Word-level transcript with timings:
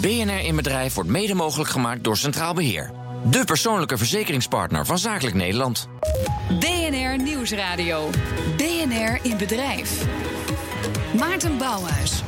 BNR 0.00 0.44
in 0.44 0.56
Bedrijf 0.56 0.94
wordt 0.94 1.10
mede 1.10 1.34
mogelijk 1.34 1.70
gemaakt 1.70 2.04
door 2.04 2.16
Centraal 2.16 2.54
Beheer. 2.54 2.90
De 3.30 3.44
persoonlijke 3.44 3.96
verzekeringspartner 3.96 4.86
van 4.86 4.98
Zakelijk 4.98 5.36
Nederland. 5.36 5.88
BNR 6.48 7.22
Nieuwsradio. 7.22 8.10
BNR 8.56 9.18
in 9.22 9.36
Bedrijf. 9.36 10.04
Maarten 11.18 11.58
Bouwhuis. 11.58 12.22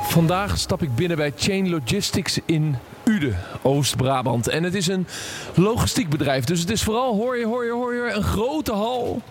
Vandaag 0.00 0.58
stap 0.58 0.82
ik 0.82 0.94
binnen 0.94 1.16
bij 1.16 1.32
Chain 1.36 1.70
Logistics 1.70 2.38
in 2.46 2.76
Ude, 3.04 3.34
Oost-Brabant. 3.62 4.48
En 4.48 4.62
het 4.62 4.74
is 4.74 4.86
een 4.86 5.06
logistiek 5.54 6.08
bedrijf. 6.08 6.44
Dus 6.44 6.60
het 6.60 6.70
is 6.70 6.82
vooral, 6.82 7.16
hoor 7.16 7.36
je, 7.36 7.46
hoor 7.46 7.64
je, 7.64 7.72
hoor 7.72 7.94
je, 7.94 8.12
een 8.12 8.22
grote 8.22 8.72
hal. 8.72 9.22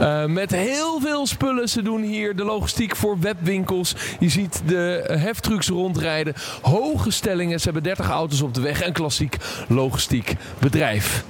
Uh, 0.00 0.24
met 0.24 0.50
heel 0.50 1.00
veel 1.00 1.26
spullen. 1.26 1.68
Ze 1.68 1.82
doen 1.82 2.02
hier 2.02 2.36
de 2.36 2.44
logistiek 2.44 2.96
voor 2.96 3.20
webwinkels. 3.20 3.94
Je 4.18 4.28
ziet 4.28 4.62
de 4.66 5.04
heftrucks 5.18 5.68
rondrijden. 5.68 6.34
Hoge 6.62 7.10
stellingen. 7.10 7.58
Ze 7.58 7.64
hebben 7.64 7.82
30 7.82 8.10
auto's 8.10 8.40
op 8.40 8.54
de 8.54 8.60
weg. 8.60 8.86
Een 8.86 8.92
klassiek 8.92 9.36
logistiek 9.68 10.34
bedrijf. 10.58 11.24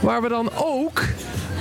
Waar 0.00 0.22
we 0.22 0.28
dan 0.28 0.50
ook 0.54 1.02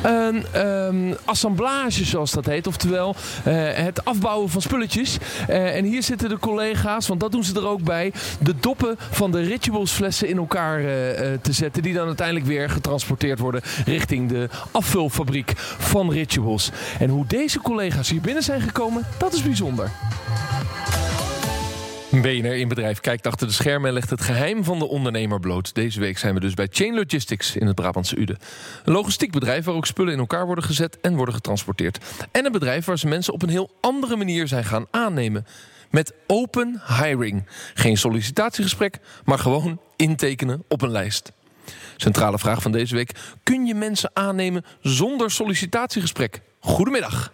een 0.03 0.45
um, 0.65 1.15
assemblage, 1.25 2.05
zoals 2.05 2.31
dat 2.31 2.45
heet. 2.45 2.67
Oftewel 2.67 3.15
uh, 3.47 3.53
het 3.73 4.05
afbouwen 4.05 4.49
van 4.49 4.61
spulletjes. 4.61 5.17
Uh, 5.49 5.75
en 5.75 5.85
hier 5.85 6.03
zitten 6.03 6.29
de 6.29 6.39
collega's, 6.39 7.07
want 7.07 7.19
dat 7.19 7.31
doen 7.31 7.43
ze 7.43 7.55
er 7.55 7.67
ook 7.67 7.83
bij. 7.83 8.13
De 8.39 8.55
doppen 8.59 8.95
van 9.11 9.31
de 9.31 9.41
rituals 9.41 9.91
flessen 9.91 10.27
in 10.27 10.37
elkaar 10.37 10.79
uh, 10.79 10.87
te 11.41 11.51
zetten. 11.51 11.83
Die 11.83 11.93
dan 11.93 12.07
uiteindelijk 12.07 12.45
weer 12.45 12.69
getransporteerd 12.69 13.39
worden 13.39 13.61
richting 13.85 14.29
de 14.29 14.49
afvulfabriek 14.71 15.53
van 15.77 16.11
rituals. 16.11 16.71
En 16.99 17.09
hoe 17.09 17.25
deze 17.27 17.59
collega's 17.59 18.09
hier 18.09 18.21
binnen 18.21 18.43
zijn 18.43 18.61
gekomen, 18.61 19.05
dat 19.17 19.33
is 19.33 19.43
bijzonder. 19.43 19.91
BNR 22.21 22.55
in 22.55 22.67
bedrijf 22.67 22.99
kijkt 22.99 23.27
achter 23.27 23.47
de 23.47 23.53
schermen 23.53 23.87
en 23.87 23.93
legt 23.93 24.09
het 24.09 24.21
geheim 24.21 24.63
van 24.63 24.79
de 24.79 24.87
ondernemer 24.87 25.39
bloot. 25.39 25.75
Deze 25.75 25.99
week 25.99 26.17
zijn 26.17 26.33
we 26.33 26.39
dus 26.39 26.53
bij 26.53 26.67
Chain 26.71 26.93
Logistics 26.93 27.55
in 27.55 27.67
het 27.67 27.75
Brabantse 27.75 28.19
Ude. 28.19 28.37
Een 28.83 28.93
logistiek 28.93 29.31
bedrijf 29.31 29.65
waar 29.65 29.75
ook 29.75 29.85
spullen 29.85 30.13
in 30.13 30.19
elkaar 30.19 30.45
worden 30.45 30.63
gezet 30.63 30.99
en 31.01 31.15
worden 31.15 31.35
getransporteerd. 31.35 31.97
En 32.31 32.45
een 32.45 32.51
bedrijf 32.51 32.85
waar 32.85 32.99
ze 32.99 33.07
mensen 33.07 33.33
op 33.33 33.41
een 33.41 33.49
heel 33.49 33.71
andere 33.81 34.15
manier 34.15 34.47
zijn 34.47 34.63
gaan 34.63 34.85
aannemen. 34.91 35.45
Met 35.89 36.13
open 36.27 36.81
hiring. 36.87 37.45
Geen 37.73 37.97
sollicitatiegesprek, 37.97 38.99
maar 39.23 39.39
gewoon 39.39 39.79
intekenen 39.95 40.63
op 40.67 40.81
een 40.81 40.91
lijst. 40.91 41.31
Centrale 41.97 42.39
vraag 42.39 42.61
van 42.61 42.71
deze 42.71 42.95
week: 42.95 43.11
kun 43.43 43.65
je 43.65 43.75
mensen 43.75 44.11
aannemen 44.13 44.65
zonder 44.81 45.31
sollicitatiegesprek? 45.31 46.41
Goedemiddag. 46.59 47.29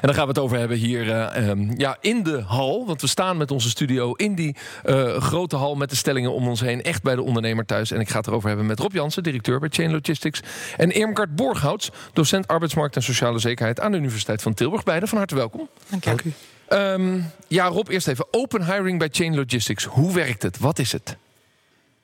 En 0.00 0.02
daar 0.02 0.14
gaan 0.14 0.22
we 0.22 0.28
het 0.28 0.38
over 0.38 0.58
hebben 0.58 0.76
hier 0.76 1.06
uh, 1.06 1.48
um, 1.48 1.74
ja, 1.76 1.96
in 2.00 2.22
de 2.22 2.40
hal. 2.40 2.86
Want 2.86 3.00
we 3.00 3.06
staan 3.06 3.36
met 3.36 3.50
onze 3.50 3.68
studio 3.68 4.12
in 4.12 4.34
die 4.34 4.56
uh, 4.84 5.16
grote 5.16 5.56
hal 5.56 5.74
met 5.74 5.90
de 5.90 5.96
stellingen 5.96 6.32
om 6.32 6.48
ons 6.48 6.60
heen. 6.60 6.82
Echt 6.82 7.02
bij 7.02 7.14
de 7.14 7.22
ondernemer 7.22 7.66
thuis. 7.66 7.90
En 7.90 8.00
ik 8.00 8.08
ga 8.08 8.18
het 8.18 8.26
erover 8.26 8.48
hebben 8.48 8.66
met 8.66 8.80
Rob 8.80 8.92
Jansen, 8.92 9.22
directeur 9.22 9.58
bij 9.58 9.68
Chain 9.72 9.90
Logistics. 9.90 10.40
En 10.76 10.90
Irmgard 10.90 11.36
Borghouts, 11.36 11.90
docent 12.12 12.48
arbeidsmarkt 12.48 12.96
en 12.96 13.02
sociale 13.02 13.38
zekerheid 13.38 13.80
aan 13.80 13.92
de 13.92 13.98
Universiteit 13.98 14.42
van 14.42 14.54
Tilburg. 14.54 14.82
Beide 14.82 15.06
van 15.06 15.18
harte 15.18 15.34
welkom. 15.34 15.68
Dank 15.88 16.04
je. 16.04 16.10
Dank 16.10 16.22
u. 16.22 16.32
Um, 16.68 17.30
ja, 17.48 17.66
Rob, 17.66 17.88
eerst 17.88 18.08
even. 18.08 18.26
Open 18.30 18.64
hiring 18.64 18.98
bij 18.98 19.08
Chain 19.12 19.34
Logistics. 19.34 19.84
Hoe 19.84 20.14
werkt 20.14 20.42
het? 20.42 20.58
Wat 20.58 20.78
is 20.78 20.92
het? 20.92 21.16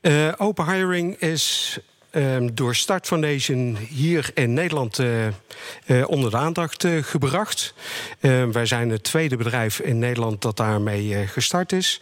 Uh, 0.00 0.32
open 0.36 0.72
hiring 0.72 1.16
is 1.16 1.78
um, 2.12 2.54
door 2.54 2.74
Start 2.74 3.06
Foundation 3.06 3.76
hier 3.88 4.30
in 4.34 4.52
Nederland 4.52 4.98
uh, 4.98 5.26
uh, 5.86 6.08
onder 6.08 6.30
de 6.30 6.36
aandacht 6.36 6.84
uh, 6.84 7.02
gebracht. 7.02 7.74
wij 8.52 8.66
zijn 8.66 8.90
het 8.90 9.02
tweede 9.02 9.36
bedrijf 9.36 9.80
in 9.80 9.98
Nederland 9.98 10.42
dat 10.42 10.56
daarmee 10.56 11.26
gestart 11.26 11.72
is. 11.72 12.00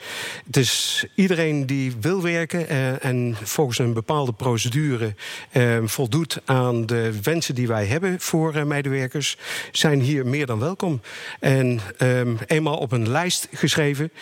Is 0.50 1.06
iedereen 1.14 1.67
die 1.67 1.94
wil 2.00 2.22
werken 2.22 2.69
en 3.00 3.36
volgens 3.42 3.78
een 3.78 3.92
bepaalde 3.92 4.33
procedure 4.33 5.14
ehm, 5.52 5.86
voldoet 5.86 6.40
aan 6.45 6.86
de 6.86 7.20
wensen 7.23 7.55
die 7.55 7.68
wij 7.68 7.86
hebben 7.86 8.20
voor 8.20 8.67
medewerkers, 8.67 9.36
zijn 9.73 10.01
hier 10.01 10.27
meer 10.27 10.46
dan 10.46 10.58
welkom. 10.58 11.01
En 11.40 11.80
eenmaal 12.46 12.77
op 12.77 12.92
een 12.92 13.08
lijst 13.08 13.48
geschreven, 13.52 14.12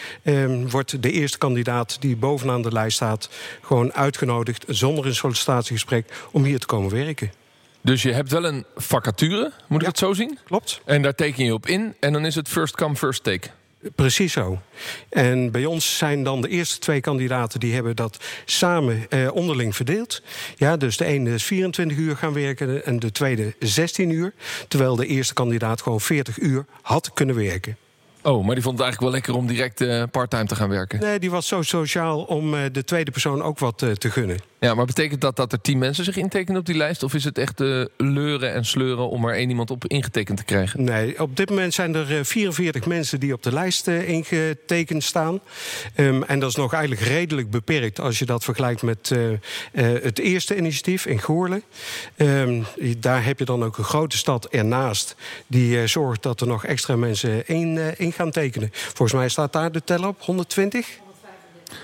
wordt 0.69 1.03
de 1.03 1.11
eerste 1.11 1.39
kandidaat 1.39 1.97
die 2.01 2.17
bovenaan 2.17 2.63
de 2.63 2.73
lijst 2.73 2.97
staat 2.97 3.31
gewoon 3.63 3.93
uitgenodigd 3.93 4.65
zonder 4.69 5.07
een 5.07 5.15
sollicitatie 5.15 5.78
om 6.31 6.45
hier 6.45 6.59
te 6.59 6.67
komen 6.67 6.91
werken. 6.91 7.33
Dus 7.81 8.03
je 8.03 8.13
hebt 8.13 8.31
wel 8.31 8.45
een 8.45 8.65
vacature, 8.77 9.53
moet 9.67 9.81
ik 9.81 9.87
het 9.87 9.99
zo 9.99 10.13
zien? 10.13 10.39
Klopt. 10.45 10.81
En 10.85 11.03
daar 11.03 11.15
teken 11.15 11.45
je 11.45 11.55
op 11.55 11.67
in 11.67 11.95
en 12.01 12.13
dan 12.13 12.27
is 12.27 12.35
het 12.35 12.49
first 12.49 12.75
come, 12.75 12.97
first 12.97 13.25
take. 13.25 13.49
Precies 13.95 14.33
zo. 14.33 14.61
En 15.09 15.51
bij 15.51 15.65
ons 15.65 15.99
zijn 15.99 16.23
dan 16.23 16.41
de 16.41 16.49
eerste 16.49 16.79
twee 16.79 17.01
kandidaten... 17.01 17.61
die 17.61 17.75
hebben 17.75 17.97
dat 17.97 18.25
samen 18.45 19.07
eh, 19.09 19.33
onderling 19.33 19.77
verdeeld. 19.77 20.23
Ja, 20.57 20.77
dus 20.77 20.97
de 20.97 21.05
ene 21.05 21.35
is 21.35 21.45
24 21.45 21.97
uur 21.97 22.17
gaan 22.17 22.33
werken 22.33 22.85
en 22.85 22.99
de 22.99 23.13
tweede 23.13 23.55
16 23.59 24.11
uur. 24.11 24.33
Terwijl 24.69 24.97
de 24.97 25.07
eerste 25.07 25.35
kandidaat 25.35 25.83
gewoon 25.83 26.01
40 26.01 26.39
uur 26.39 26.65
had 26.83 27.13
kunnen 27.13 27.35
werken. 27.37 27.77
Oh, 28.29 28.45
maar 28.45 28.55
die 28.55 28.65
vond 28.65 28.79
het 28.79 28.87
eigenlijk 28.87 29.01
wel 29.01 29.11
lekker 29.11 29.35
om 29.35 29.47
direct 29.47 29.81
uh, 29.81 30.03
parttime 30.11 30.45
te 30.45 30.55
gaan 30.55 30.69
werken? 30.69 31.01
Nee, 31.01 31.19
die 31.19 31.31
was 31.31 31.47
zo 31.47 31.63
sociaal 31.63 32.23
om 32.23 32.55
uh, 32.55 32.61
de 32.73 32.85
tweede 32.85 33.11
persoon 33.11 33.43
ook 33.43 33.59
wat 33.59 33.83
uh, 33.83 33.91
te 33.91 34.11
gunnen. 34.11 34.39
Ja, 34.61 34.75
maar 34.75 34.87
betekent 34.87 35.21
dat 35.21 35.37
dat 35.37 35.53
er 35.53 35.61
tien 35.61 35.79
mensen 35.79 36.05
zich 36.05 36.17
intekenen 36.17 36.61
op 36.61 36.67
die 36.67 36.77
lijst? 36.77 37.03
Of 37.03 37.15
is 37.15 37.25
het 37.25 37.39
echt 37.39 37.59
leuren 37.97 38.53
en 38.53 38.65
sleuren 38.65 39.09
om 39.09 39.25
er 39.25 39.35
één 39.35 39.49
iemand 39.49 39.71
op 39.71 39.87
ingetekend 39.87 40.39
te 40.39 40.45
krijgen? 40.45 40.85
Nee, 40.85 41.23
op 41.23 41.37
dit 41.37 41.49
moment 41.49 41.75
zijn 41.75 41.95
er 41.95 42.25
44 42.25 42.87
mensen 42.87 43.21
die 43.21 43.33
op 43.33 43.43
de 43.43 43.53
lijst 43.53 43.87
ingetekend 43.87 45.05
staan. 45.05 45.41
Um, 45.97 46.23
en 46.23 46.39
dat 46.39 46.49
is 46.49 46.57
nog 46.57 46.73
eigenlijk 46.73 47.03
redelijk 47.03 47.51
beperkt 47.51 48.01
als 48.01 48.19
je 48.19 48.25
dat 48.25 48.45
vergelijkt 48.45 48.83
met 48.83 49.13
het 49.73 50.19
eerste 50.19 50.57
initiatief 50.57 51.07
in 51.07 51.21
Goorlen. 51.21 51.63
Um, 52.17 52.65
daar 52.99 53.25
heb 53.25 53.39
je 53.39 53.45
dan 53.45 53.65
ook 53.65 53.79
een 53.79 53.85
grote 53.85 54.17
stad 54.17 54.47
ernaast 54.47 55.17
die 55.47 55.87
zorgt 55.87 56.23
dat 56.23 56.41
er 56.41 56.47
nog 56.47 56.65
extra 56.65 56.97
mensen 56.97 57.47
in, 57.47 57.79
in 57.97 58.13
gaan 58.19 58.31
tekenen. 58.31 58.69
Volgens 58.73 59.13
mij 59.13 59.29
staat 59.29 59.53
daar 59.53 59.73
de 59.73 59.85
tel 59.85 60.09
op, 60.09 60.23
120? 60.23 60.99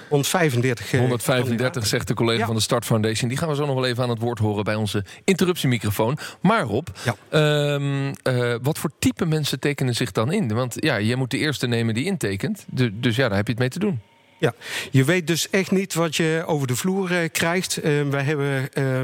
135. 0.09 0.91
135 0.91 1.87
zegt 1.87 2.09
de 2.09 2.15
collega 2.15 2.39
ja. 2.39 2.47
van 2.47 2.55
de 2.55 2.61
Start 2.61 2.85
Foundation. 2.85 3.29
Die 3.29 3.39
gaan 3.39 3.49
we 3.49 3.55
zo 3.55 3.67
nog 3.67 3.75
wel 3.75 3.87
even 3.87 4.03
aan 4.03 4.09
het 4.09 4.19
woord 4.19 4.39
horen 4.39 4.65
bij 4.65 4.75
onze 4.75 5.05
interruptiemicrofoon. 5.25 6.19
Maar 6.41 6.63
Rob, 6.63 6.87
ja. 7.31 7.75
um, 7.75 8.13
uh, 8.29 8.55
wat 8.63 8.79
voor 8.79 8.91
type 8.99 9.27
mensen 9.27 9.61
tekenen 9.61 9.95
zich 9.95 10.13
dan 10.13 10.33
in? 10.33 10.55
Want 10.55 10.75
ja, 10.77 10.97
je 10.97 11.17
moet 11.17 11.31
de 11.31 11.39
eerste 11.39 11.67
nemen 11.67 11.95
die 11.95 12.05
intekent. 12.05 12.65
Dus 12.93 13.17
ja, 13.17 13.29
daar 13.29 13.37
heb 13.37 13.47
je 13.47 13.53
het 13.53 13.61
mee 13.61 13.71
te 13.71 13.79
doen. 13.79 14.01
Ja, 14.39 14.55
je 14.91 15.05
weet 15.05 15.27
dus 15.27 15.51
echt 15.51 15.71
niet 15.71 15.95
wat 15.95 16.17
je 16.17 16.43
over 16.47 16.67
de 16.67 16.77
vloer 16.77 17.13
uh, 17.13 17.19
krijgt. 17.33 17.85
Uh, 17.85 18.03
wij 18.03 18.23
hebben 18.23 18.69
uh, 18.79 19.01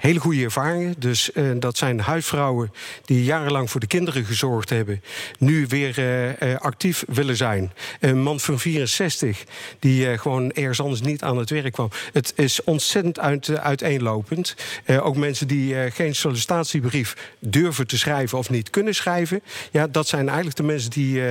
hele 0.00 0.20
goede 0.20 0.44
ervaringen. 0.44 0.94
Dus 0.98 1.30
uh, 1.34 1.50
dat 1.58 1.76
zijn 1.76 2.00
huisvrouwen 2.00 2.72
die 3.04 3.24
jarenlang 3.24 3.70
voor 3.70 3.80
de 3.80 3.86
kinderen 3.86 4.24
gezorgd 4.24 4.70
hebben, 4.70 5.02
nu 5.38 5.66
weer 5.66 5.98
uh, 6.42 6.56
actief 6.56 7.04
willen 7.08 7.36
zijn. 7.36 7.72
Een 8.00 8.22
man 8.22 8.40
van 8.40 8.58
64 8.58 9.44
die 9.78 10.18
gewoon 10.18 10.52
ergens 10.52 10.80
anders 10.80 11.00
niet 11.00 11.22
aan 11.22 11.38
het 11.38 11.50
werk 11.50 11.72
kwam. 11.72 11.90
Het 12.12 12.32
is 12.36 12.64
ontzettend 12.64 13.18
uit, 13.18 13.58
uiteenlopend. 13.58 14.54
ook 14.86 15.16
mensen 15.16 15.48
die 15.48 15.90
geen 15.90 16.14
sollicitatiebrief 16.14 17.32
durven 17.38 17.86
te 17.86 17.98
schrijven 17.98 18.38
of 18.38 18.50
niet 18.50 18.70
kunnen 18.70 18.94
schrijven. 18.94 19.42
Ja, 19.70 19.86
dat 19.86 20.08
zijn 20.08 20.26
eigenlijk 20.26 20.56
de 20.56 20.62
mensen 20.62 20.90
die 20.90 21.22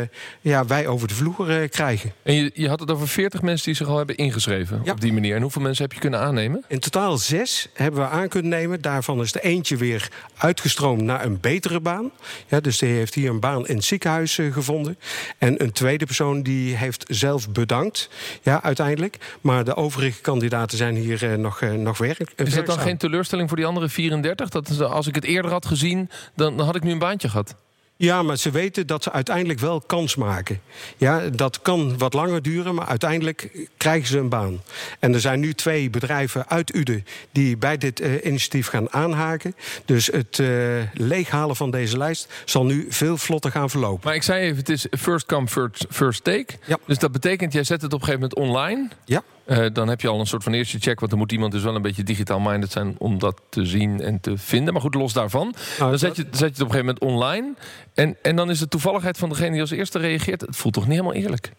ja, 0.41 0.65
wij 0.65 0.87
over 0.87 1.07
de 1.07 1.13
vloer 1.13 1.69
krijgen. 1.69 2.13
En 2.23 2.33
je, 2.33 2.51
je 2.53 2.69
had 2.69 2.79
het 2.79 2.91
over 2.91 3.07
40 3.07 3.41
mensen 3.41 3.65
die 3.65 3.75
zich 3.75 3.87
al 3.87 3.97
hebben 3.97 4.15
ingeschreven 4.15 4.81
ja. 4.83 4.91
op 4.91 5.01
die 5.01 5.13
manier. 5.13 5.35
En 5.35 5.41
hoeveel 5.41 5.61
mensen 5.61 5.83
heb 5.83 5.93
je 5.93 5.99
kunnen 5.99 6.19
aannemen? 6.19 6.63
In 6.67 6.79
totaal 6.79 7.17
zes 7.17 7.67
hebben 7.73 8.01
we 8.01 8.07
aan 8.07 8.27
kunnen 8.27 8.49
nemen. 8.49 8.58
Daarvan 8.81 9.21
is 9.21 9.35
er 9.35 9.41
eentje 9.41 9.77
weer 9.77 10.09
uitgestroomd 10.37 11.01
naar 11.01 11.25
een 11.25 11.39
betere 11.39 11.79
baan. 11.79 12.11
Ja, 12.47 12.59
dus 12.59 12.77
die 12.77 12.89
heeft 12.89 13.13
hier 13.13 13.29
een 13.29 13.39
baan 13.39 13.67
in 13.67 13.75
het 13.75 13.85
ziekenhuis 13.85 14.37
uh, 14.37 14.53
gevonden. 14.53 14.97
En 15.37 15.63
een 15.63 15.71
tweede 15.71 16.05
persoon 16.05 16.41
die 16.41 16.75
heeft 16.75 17.05
zelf 17.07 17.49
bedankt, 17.49 18.09
ja, 18.41 18.63
uiteindelijk. 18.63 19.17
Maar 19.41 19.63
de 19.63 19.75
overige 19.75 20.21
kandidaten 20.21 20.77
zijn 20.77 20.95
hier 20.95 21.23
uh, 21.23 21.33
nog, 21.35 21.61
uh, 21.61 21.71
nog 21.71 21.97
werk. 21.97 22.33
Is 22.35 22.53
dat 22.53 22.65
dan 22.65 22.79
geen 22.79 22.97
teleurstelling 22.97 23.47
voor 23.47 23.57
die 23.57 23.65
andere 23.65 23.89
34? 23.89 24.49
Dat 24.49 24.69
is, 24.69 24.81
als 24.81 25.07
ik 25.07 25.15
het 25.15 25.23
eerder 25.23 25.51
had 25.51 25.65
gezien, 25.65 26.09
dan, 26.35 26.57
dan 26.57 26.65
had 26.65 26.75
ik 26.75 26.83
nu 26.83 26.91
een 26.91 26.99
baantje 26.99 27.29
gehad. 27.29 27.55
Ja, 28.01 28.23
maar 28.23 28.37
ze 28.37 28.51
weten 28.51 28.87
dat 28.87 29.03
ze 29.03 29.11
uiteindelijk 29.11 29.59
wel 29.59 29.81
kans 29.81 30.15
maken. 30.15 30.61
Ja, 30.97 31.29
dat 31.29 31.61
kan 31.61 31.97
wat 31.97 32.13
langer 32.13 32.41
duren, 32.41 32.75
maar 32.75 32.87
uiteindelijk 32.87 33.67
krijgen 33.77 34.07
ze 34.07 34.17
een 34.17 34.29
baan. 34.29 34.61
En 34.99 35.13
er 35.13 35.19
zijn 35.19 35.39
nu 35.39 35.53
twee 35.53 35.89
bedrijven 35.89 36.49
uit 36.49 36.75
Uden 36.75 37.05
die 37.31 37.57
bij 37.57 37.77
dit 37.77 38.01
uh, 38.01 38.25
initiatief 38.25 38.67
gaan 38.67 38.93
aanhaken. 38.93 39.55
Dus 39.85 40.07
het 40.07 40.37
uh, 40.37 40.47
leeghalen 40.93 41.55
van 41.55 41.71
deze 41.71 41.97
lijst 41.97 42.33
zal 42.45 42.65
nu 42.65 42.85
veel 42.89 43.17
vlotter 43.17 43.51
gaan 43.51 43.69
verlopen. 43.69 44.01
Maar 44.03 44.15
ik 44.15 44.23
zei 44.23 44.41
even, 44.41 44.57
het 44.57 44.69
is 44.69 44.87
first 44.97 45.25
come, 45.25 45.47
first, 45.47 45.85
first 45.89 46.23
take. 46.23 46.53
Ja. 46.65 46.77
Dus 46.85 46.97
dat 46.97 47.11
betekent, 47.11 47.53
jij 47.53 47.63
zet 47.63 47.81
het 47.81 47.93
op 47.93 47.99
een 47.99 48.05
gegeven 48.05 48.29
moment 48.29 48.49
online. 48.49 48.89
Ja. 49.05 49.23
Eh, 49.49 49.65
dan 49.73 49.87
heb 49.87 50.01
je 50.01 50.07
al 50.07 50.19
een 50.19 50.25
soort 50.25 50.43
van 50.43 50.53
eerste 50.53 50.79
check. 50.79 50.99
Want 50.99 51.11
dan 51.11 51.19
moet 51.19 51.31
iemand 51.31 51.51
dus 51.51 51.63
wel 51.63 51.75
een 51.75 51.81
beetje 51.81 52.03
digitaal 52.03 52.39
minded 52.39 52.71
zijn 52.71 52.95
om 52.97 53.19
dat 53.19 53.41
te 53.49 53.65
zien 53.65 54.01
en 54.01 54.19
te 54.19 54.37
vinden. 54.37 54.73
Maar 54.73 54.81
goed, 54.81 54.93
los 54.93 55.13
daarvan. 55.13 55.53
Nou, 55.77 55.89
dan 55.89 55.99
zet 55.99 56.15
je, 56.15 56.27
zet 56.31 56.39
je 56.39 56.45
het 56.45 56.61
op 56.61 56.67
een 56.67 56.71
gegeven 56.71 56.95
moment 56.99 56.99
online. 56.99 57.53
En, 57.93 58.17
en 58.21 58.35
dan 58.35 58.49
is 58.49 58.59
de 58.59 58.67
toevalligheid 58.67 59.17
van 59.17 59.29
degene 59.29 59.51
die 59.51 59.61
als 59.61 59.71
eerste 59.71 59.99
reageert. 59.99 60.41
Het 60.41 60.55
voelt 60.55 60.73
toch 60.73 60.83
niet 60.83 60.91
helemaal 60.91 61.13
eerlijk? 61.13 61.51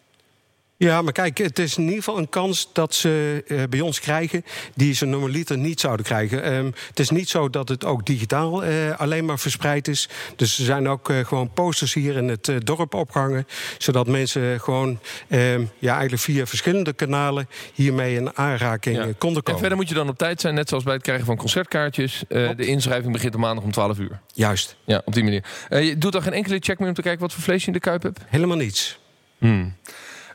Ja, 0.82 1.02
maar 1.02 1.12
kijk, 1.12 1.38
het 1.38 1.58
is 1.58 1.76
in 1.76 1.82
ieder 1.82 1.96
geval 1.98 2.18
een 2.18 2.28
kans 2.28 2.68
dat 2.72 2.94
ze 2.94 3.44
eh, 3.46 3.62
bij 3.70 3.80
ons 3.80 4.00
krijgen 4.00 4.44
die 4.74 4.94
ze 4.94 5.04
normaliter 5.06 5.58
niet 5.58 5.80
zouden 5.80 6.06
krijgen. 6.06 6.42
Ehm, 6.42 6.70
het 6.88 6.98
is 7.00 7.10
niet 7.10 7.28
zo 7.28 7.50
dat 7.50 7.68
het 7.68 7.84
ook 7.84 8.06
digitaal 8.06 8.64
eh, 8.64 8.98
alleen 9.00 9.24
maar 9.24 9.38
verspreid 9.38 9.88
is. 9.88 10.08
Dus 10.36 10.58
er 10.58 10.64
zijn 10.64 10.88
ook 10.88 11.10
eh, 11.10 11.24
gewoon 11.24 11.52
posters 11.52 11.94
hier 11.94 12.16
in 12.16 12.28
het 12.28 12.50
dorp 12.64 12.94
opgehangen, 12.94 13.46
zodat 13.78 14.06
mensen 14.06 14.60
gewoon 14.60 14.98
ehm, 15.28 15.64
ja, 15.78 15.92
eigenlijk 15.92 16.22
via 16.22 16.46
verschillende 16.46 16.92
kanalen 16.92 17.48
hiermee 17.74 18.14
in 18.16 18.36
aanraking 18.36 18.96
Ja. 18.96 19.02
konden 19.18 19.36
En 19.38 19.42
komen. 19.42 19.60
verder 19.60 19.78
moet 19.78 19.88
je 19.88 19.94
dan 19.94 20.08
op 20.08 20.18
tijd 20.18 20.40
zijn, 20.40 20.54
net 20.54 20.68
zoals 20.68 20.84
bij 20.84 20.94
het 20.94 21.02
krijgen 21.02 21.26
van 21.26 21.36
concertkaartjes. 21.36 22.22
De 22.28 22.54
inschrijving 22.66 23.12
begint 23.12 23.34
op 23.34 23.40
maandag 23.40 23.64
om 23.64 23.70
12 23.72 23.98
uur. 23.98 24.20
Juist, 24.34 24.76
Ja, 24.84 25.02
op 25.04 25.14
die 25.14 25.24
manier. 25.24 25.44
Je 25.68 25.98
doet 25.98 26.12
dan 26.12 26.22
geen 26.22 26.32
enkele 26.32 26.58
check 26.60 26.78
meer 26.78 26.88
om 26.88 26.94
te 26.94 27.02
kijken 27.02 27.20
wat 27.20 27.32
voor 27.32 27.42
vlees 27.42 27.60
je 27.60 27.66
in 27.66 27.72
de 27.72 27.80
kuip 27.80 28.02
hebt? 28.02 28.20
helemaal 28.28 28.56
niets. 28.56 28.98
Hmm. 29.38 29.74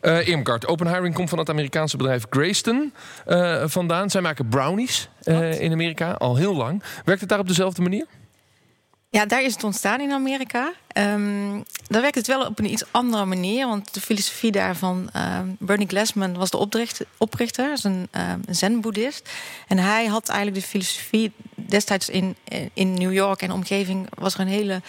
Eh 0.05 0.27
Irmgard, 0.27 0.67
Open 0.67 0.87
Hiring 0.87 1.13
komt 1.13 1.29
van 1.29 1.39
het 1.39 1.49
Amerikaanse 1.49 1.97
bedrijf 1.97 2.25
Grayston 2.29 2.93
eh, 3.25 3.63
vandaan. 3.65 4.09
Zij 4.09 4.21
maken 4.21 4.47
brownies 4.47 5.09
eh, 5.23 5.61
in 5.61 5.71
Amerika 5.71 6.11
al 6.11 6.35
heel 6.35 6.55
lang. 6.55 6.83
Werkt 7.05 7.21
het 7.21 7.29
daar 7.29 7.39
op 7.39 7.47
dezelfde 7.47 7.81
manier? 7.81 8.05
Ja, 9.09 9.25
daar 9.25 9.43
is 9.43 9.53
het 9.53 9.63
ontstaan 9.63 10.01
in 10.01 10.11
Amerika. 10.11 10.73
Ehm 10.87 11.61
daar 11.87 12.01
werkt 12.01 12.15
het 12.15 12.27
wel 12.27 12.45
op 12.45 12.59
een 12.59 12.71
iets 12.71 12.83
andere 12.91 13.25
manier. 13.25 13.67
Want 13.67 13.93
de 13.93 14.01
filosofie 14.01 14.51
daarvan... 14.51 15.09
ehm, 15.13 15.47
Bernie 15.59 15.87
Glassman 15.87 16.37
was 16.37 16.49
de 16.49 16.57
oprichter, 16.57 17.05
oprichter 17.17 17.71
is 17.71 17.83
een 17.83 18.07
ehm, 18.11 18.39
zen-boeddhist. 18.49 19.29
En 19.67 19.77
hij 19.77 20.05
had 20.05 20.29
eigenlijk 20.29 20.61
de 20.61 20.67
filosofie... 20.67 21.31
destijds 21.55 22.09
in, 22.09 22.35
in 22.73 22.93
New 22.93 23.13
York 23.13 23.41
en 23.41 23.51
omgeving... 23.51 24.07
was 24.15 24.33
er 24.33 24.39
een 24.39 24.47
hele 24.47 24.81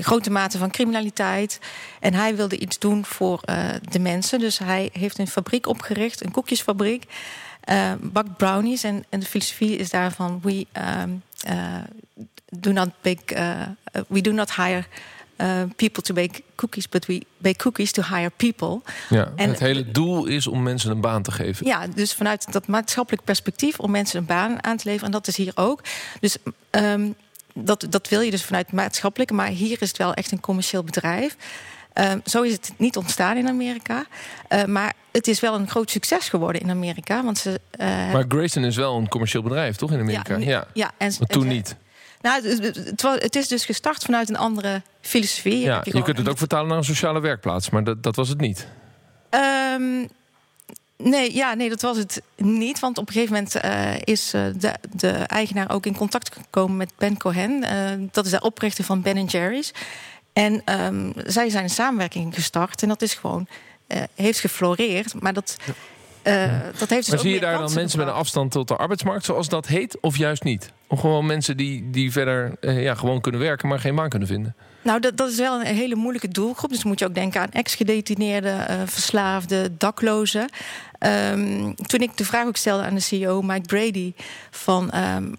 grote 0.00 0.30
mate 0.30 0.58
van 0.58 0.70
criminaliteit. 0.70 1.58
En 2.00 2.14
hij 2.14 2.36
wilde 2.36 2.58
iets 2.58 2.78
doen 2.78 3.04
voor 3.04 3.40
eh, 3.44 3.68
de 3.90 3.98
mensen. 3.98 4.38
Dus 4.38 4.58
hij 4.58 4.90
heeft 4.92 5.18
een 5.18 5.26
fabriek 5.28 5.66
opgericht, 5.66 6.24
een 6.24 6.30
koekjesfabriek... 6.30 7.04
eh, 7.60 7.92
bakt 8.00 8.36
brownies. 8.36 8.82
En, 8.84 9.04
en 9.08 9.20
de 9.20 9.26
filosofie 9.26 9.76
is 9.76 9.90
daarvan... 9.90 10.40
We, 10.42 10.66
ehm, 10.72 11.10
eh, 11.40 11.74
do 12.58 12.72
not 12.72 12.88
bake, 13.00 13.34
we 14.08 14.20
do 14.20 14.32
not 14.32 14.54
hire 14.54 14.84
people 15.76 16.02
to 16.02 16.14
bake 16.14 16.42
cookies, 16.54 16.88
but 16.88 17.06
we 17.06 17.22
bake 17.38 17.56
cookies 17.56 17.92
to 17.92 18.02
hire 18.02 18.30
people. 18.36 18.80
Ja, 19.08 19.32
En- 19.36 19.48
het 19.48 19.58
hele 19.58 19.90
doel 19.90 20.26
is 20.26 20.46
om 20.46 20.62
mensen 20.62 20.90
een 20.90 21.00
baan 21.00 21.22
te 21.22 21.30
geven. 21.30 21.66
Ja, 21.66 21.86
dus 21.86 22.14
vanuit 22.14 22.52
dat 22.52 22.66
maatschappelijk 22.66 23.24
perspectief 23.24 23.78
om 23.78 23.90
mensen 23.90 24.18
een 24.18 24.26
baan 24.26 24.64
aan 24.64 24.76
te 24.76 24.84
leveren. 24.84 25.06
En 25.06 25.12
dat 25.12 25.26
is 25.28 25.36
hier 25.36 25.52
ook. 25.54 25.80
Dus 26.20 26.36
ehm, 26.70 27.10
dat, 27.54 27.86
dat 27.90 28.08
wil 28.08 28.20
je 28.20 28.30
dus 28.30 28.44
vanuit 28.44 28.72
maatschappelijk. 28.72 29.30
Maar 29.30 29.48
hier 29.48 29.76
is 29.80 29.88
het 29.88 29.98
wel 29.98 30.14
echt 30.14 30.32
een 30.32 30.40
commercieel 30.40 30.84
bedrijf. 30.84 31.36
Ehm, 31.92 32.18
zo 32.24 32.42
is 32.42 32.52
het 32.52 32.72
niet 32.76 32.96
ontstaan 32.96 33.36
in 33.36 33.48
Amerika. 33.48 34.06
Eh, 34.48 34.64
maar 34.64 34.92
het 35.12 35.28
is 35.28 35.40
wel 35.40 35.54
een 35.54 35.68
groot 35.68 35.90
succes 35.90 36.28
geworden 36.28 36.60
in 36.62 36.70
Amerika. 36.70 37.24
Want 37.24 37.38
ze, 37.38 37.60
eh, 37.70 38.12
Maar 38.12 38.24
Grayston 38.28 38.64
is 38.64 38.76
wel 38.76 38.96
een 38.96 39.08
commercieel 39.08 39.42
bedrijf, 39.42 39.76
toch, 39.76 39.92
in 39.92 40.00
Amerika? 40.00 40.36
Ja, 40.36 40.66
ja 40.72 40.90
en, 40.96 41.12
maar 41.18 41.28
toen 41.28 41.42
en- 41.42 41.48
niet. 41.48 41.76
Nou, 42.20 42.48
het, 43.18 43.36
is 43.36 43.48
dus 43.48 43.64
gestart 43.64 44.02
vanuit 44.02 44.28
een 44.28 44.36
andere 44.36 44.82
filosofie. 45.00 45.58
Ja, 45.58 45.80
je 45.84 46.02
kunt 46.02 46.18
het 46.18 46.28
ook 46.28 46.38
vertalen 46.38 46.68
naar 46.68 46.76
een 46.76 46.84
sociale 46.84 47.20
werkplaats, 47.20 47.70
maar 47.70 47.84
dat, 47.84 48.02
dat 48.02 48.16
was 48.16 48.28
het 48.28 48.40
niet. 48.40 48.66
Ehm, 49.30 50.06
nee, 51.02 51.34
ja, 51.34 51.54
nee, 51.54 51.68
dat 51.68 51.82
was 51.82 51.96
het 51.96 52.22
niet. 52.36 52.80
Want 52.80 52.98
op 52.98 53.06
een 53.06 53.12
gegeven 53.12 53.34
moment 53.34 53.54
eh, 53.54 54.00
is 54.04 54.34
eh, 54.34 54.42
de, 54.56 54.74
de 54.92 55.10
eigenaar 55.10 55.70
ook 55.70 55.86
in 55.86 55.96
contact 55.96 56.34
gekomen 56.34 56.76
met 56.76 56.92
Ben 56.98 57.16
Cohen. 57.16 57.62
Eh, 57.64 58.08
dat 58.10 58.24
is 58.24 58.30
de 58.30 58.40
oprichter 58.40 58.84
van 58.84 59.02
Ben 59.02 59.24
Jerry's. 59.24 59.72
En 60.32 60.62
ehm, 60.64 61.12
zij 61.16 61.48
zijn 61.48 61.64
een 61.64 61.70
samenwerking 61.70 62.34
gestart. 62.34 62.82
En 62.82 62.88
dat 62.88 63.02
is 63.02 63.14
gewoon, 63.14 63.46
heeft 64.14 64.40
gefloreerd. 64.40 65.20
Maar 65.20 65.32
dat, 65.32 65.56
dat 66.78 66.88
heeft 66.88 66.88
dus 66.88 67.08
Maar 67.08 67.18
zie 67.18 67.32
je 67.32 67.40
daar 67.40 67.58
dan 67.58 67.74
mensen 67.74 67.98
met 67.98 68.08
een 68.08 68.14
afstand 68.14 68.50
tot 68.50 68.68
de 68.68 68.76
arbeidsmarkt, 68.76 69.24
zoals 69.24 69.48
dat 69.48 69.66
heet, 69.66 69.98
of 70.00 70.16
juist 70.16 70.42
niet? 70.42 70.72
Of 70.86 71.00
gewoon 71.00 71.26
mensen 71.26 71.56
die, 71.56 71.90
die 71.90 72.12
verder 72.12 72.56
ja, 72.60 72.94
gewoon 72.94 73.20
kunnen 73.20 73.40
werken, 73.40 73.68
maar 73.68 73.80
geen 73.80 73.94
baan 73.94 74.08
kunnen 74.08 74.28
vinden? 74.28 74.54
Nou, 74.82 75.00
dat, 75.00 75.16
dat 75.16 75.30
is 75.30 75.36
wel 75.36 75.60
een 75.60 75.76
hele 75.76 75.94
moeilijke 75.94 76.28
doelgroep. 76.28 76.70
Dus 76.70 76.84
moet 76.84 76.98
je 76.98 77.04
ook 77.04 77.14
denken 77.14 77.40
aan 77.40 77.50
ex-gedetineerden, 77.52 78.68
eh, 78.68 78.76
verslaafden, 78.84 79.78
daklozen. 79.78 80.48
Ehm, 80.98 81.72
toen 81.74 82.00
ik 82.00 82.16
de 82.16 82.24
vraag 82.24 82.46
ook 82.46 82.56
stelde 82.56 82.82
aan 82.82 82.94
de 82.94 83.00
CEO 83.00 83.42
Mike 83.42 83.66
Brady 83.66 84.12
van. 84.50 84.90
ehm, 84.90 85.32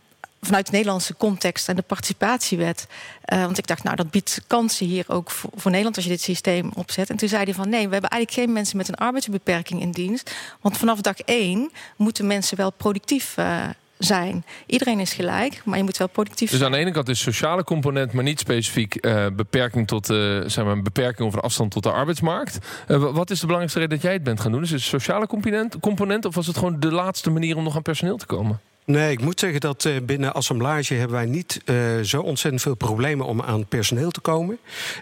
Vanuit 0.45 0.65
de 0.65 0.71
Nederlandse 0.71 1.17
context 1.17 1.69
en 1.69 1.75
de 1.75 1.81
participatiewet. 1.81 2.87
Eh, 3.21 3.41
want 3.41 3.57
ik 3.57 3.67
dacht, 3.67 3.83
nou, 3.83 3.95
dat 3.95 4.11
biedt 4.11 4.41
kansen 4.47 4.85
hier 4.85 5.05
ook 5.07 5.31
voor, 5.31 5.71
Nederland 5.71 5.95
als 5.95 6.05
je 6.05 6.11
dit 6.11 6.21
systeem 6.21 6.71
opzet. 6.75 7.09
En 7.09 7.17
toen 7.17 7.29
zei 7.29 7.43
hij 7.43 7.53
van 7.53 7.69
nee, 7.69 7.85
we 7.87 7.91
hebben 7.91 8.09
eigenlijk 8.09 8.41
geen 8.41 8.53
mensen 8.53 8.77
met 8.77 8.87
een 8.87 8.95
arbeidsbeperking 8.95 9.81
in 9.81 9.91
dienst. 9.91 10.35
Want 10.61 10.77
vanaf 10.77 11.01
dag 11.01 11.19
één 11.19 11.71
moeten 11.95 12.27
mensen 12.27 12.57
wel 12.57 12.71
productief 12.71 13.37
eh, 13.37 13.63
zijn. 14.05 14.45
Iedereen 14.65 14.99
is 14.99 15.13
gelijk, 15.13 15.61
maar 15.65 15.77
je 15.77 15.83
moet 15.83 15.97
wel 15.97 16.07
productief 16.07 16.49
Dus 16.49 16.59
zijn. 16.59 16.71
aan 16.71 16.77
de 16.77 16.83
ene 16.85 16.91
kant 16.93 17.09
is 17.09 17.19
sociale 17.21 17.63
component, 17.63 18.13
maar 18.13 18.23
niet 18.23 18.39
specifiek 18.39 18.95
eh, 18.95 19.25
beperking 19.35 19.87
tot, 19.87 20.09
eh, 20.09 20.17
zeg 20.45 20.63
maar, 20.65 20.73
een 20.73 20.83
beperking 20.83 21.27
of 21.27 21.33
een 21.33 21.39
afstand 21.39 21.71
tot 21.71 21.83
de 21.83 21.91
arbeidsmarkt. 21.91 22.57
Eh, 22.87 22.97
wa- 22.97 23.11
wat 23.11 23.29
is 23.29 23.35
de 23.39 23.45
belangrijkste 23.45 23.79
reden 23.79 23.95
dat 23.95 24.05
jij 24.05 24.13
het 24.13 24.23
bent 24.23 24.39
gaan 24.39 24.51
doen? 24.51 24.63
Is 24.63 24.71
het 24.71 24.81
sociale 24.81 25.27
component, 25.27 25.79
component 25.79 26.25
of 26.25 26.35
was 26.35 26.47
het 26.47 26.57
gewoon 26.57 26.79
de 26.79 26.91
laatste 26.91 27.29
manier 27.29 27.57
om 27.57 27.63
nog 27.63 27.75
aan 27.75 27.81
personeel 27.81 28.17
te 28.17 28.25
komen? 28.25 28.59
Nee, 28.85 29.11
ik 29.11 29.21
moet 29.21 29.39
zeggen 29.39 29.59
dat 29.59 29.85
eh, 29.85 29.93
binnen 30.03 30.33
assemblage 30.33 30.93
hebben 30.93 31.17
wij 31.17 31.25
niet 31.25 31.61
eh, 31.65 31.75
zo 32.01 32.21
ontzettend 32.21 32.61
veel 32.61 32.75
problemen 32.75 33.25
om 33.25 33.41
aan 33.41 33.65
personeel 33.65 34.11
te 34.11 34.19
komen. 34.21 34.57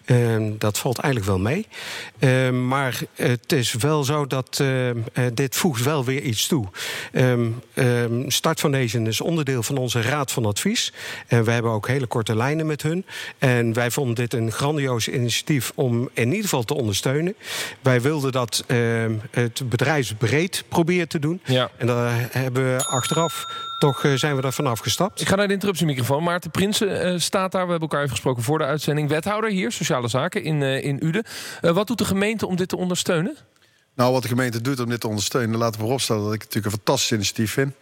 Ehm, 0.06 0.52
dat 0.58 0.80
valt 0.80 0.98
eigenlijk 0.98 1.32
wel 1.32 1.40
mee. 1.40 1.68
Ehm, 2.20 2.68
maar 2.68 3.00
het 3.16 3.52
is 3.52 3.74
wel 3.74 4.04
zo 4.04 4.28
dat 4.28 4.58
eh, 4.60 4.90
eh, 4.90 4.96
dit 5.34 5.56
voegt 5.56 5.84
wel 5.84 6.06
weer 6.06 6.22
iets 6.22 6.48
toe. 6.48 6.68
Ehm, 7.12 7.50
ehm, 7.74 8.30
Start 8.30 8.60
Foundation 8.60 9.08
is 9.08 9.22
onderdeel 9.22 9.64
van 9.64 9.78
onze 9.78 10.02
raad 10.02 10.32
van 10.32 10.46
advies. 10.46 10.94
En 11.28 11.44
we 11.44 11.52
hebben 11.52 11.72
ook 11.72 11.88
hele 11.88 12.06
korte 12.06 12.36
lijnen 12.36 12.66
met 12.66 12.82
hun. 12.82 13.06
En 13.38 13.74
wij 13.74 13.92
vonden 13.92 14.16
dit 14.16 14.34
een 14.34 14.52
grandioos 14.52 15.08
initiatief 15.08 15.72
om 15.76 16.10
in 16.14 16.28
ieder 16.28 16.44
geval 16.44 16.64
te 16.64 16.74
ondersteunen. 16.74 17.36
Wij 17.82 18.02
wilden 18.02 18.32
dat 18.32 18.64
ehm, 18.68 19.14
het 19.32 19.70
bedrijfsbreed 19.70 20.64
proberen 20.70 21.08
te 21.08 21.20
doen. 21.20 21.42
Ja. 21.46 21.72
En 21.78 21.88
daar 21.88 22.28
hebben 22.32 22.76
we 22.76 22.86
achteraf 22.86 23.46
toch 23.82 24.04
eh, 24.04 24.14
zijn 24.14 24.36
we 24.36 24.42
daar 24.42 24.54
vanaf 24.54 24.80
gestapt. 24.80 25.22
Ik 25.22 25.28
ga 25.28 25.36
naar 25.36 25.48
de 25.48 25.54
interruptiemicrofoon. 25.54 26.24
Maarten 26.24 26.52
Prinsen 26.52 27.02
eh, 27.02 27.14
staat 27.18 27.52
daar. 27.52 27.66
We 27.66 27.72
hebben 27.72 27.90
elkaar 27.90 28.00
even 28.00 28.16
gesproken 28.16 28.44
voor 28.44 28.58
de 28.58 28.64
uitzending. 28.64 29.10
Wethouder 29.10 29.50
hier, 29.50 29.72
sociale 29.72 30.08
zaken 30.08 30.44
in, 30.44 30.62
eh, 30.62 30.84
in 30.84 31.06
Uden. 31.06 31.24
Wat 31.62 31.88
doet 31.88 31.98
de 31.98 32.06
gemeente 32.06 32.48
om 32.48 32.56
dit 32.56 32.70
te 32.70 32.78
ondersteunen? 32.78 33.38
Nou, 33.96 34.14
wat 34.14 34.22
de 34.22 34.28
gemeente 34.28 34.62
doet 34.62 34.80
om 34.80 34.90
dit 34.90 35.00
te 35.00 35.08
ondersteunen, 35.08 35.58
laten 35.58 35.74
we 35.74 35.80
vooropstellen 35.82 36.24
dat 36.24 36.34
ik 36.34 36.42
het 36.42 36.48
natuurlijk 36.54 36.74
een 36.76 36.82
fantastisch 36.86 37.12
initiatief 37.12 37.52
vind. 37.52 37.74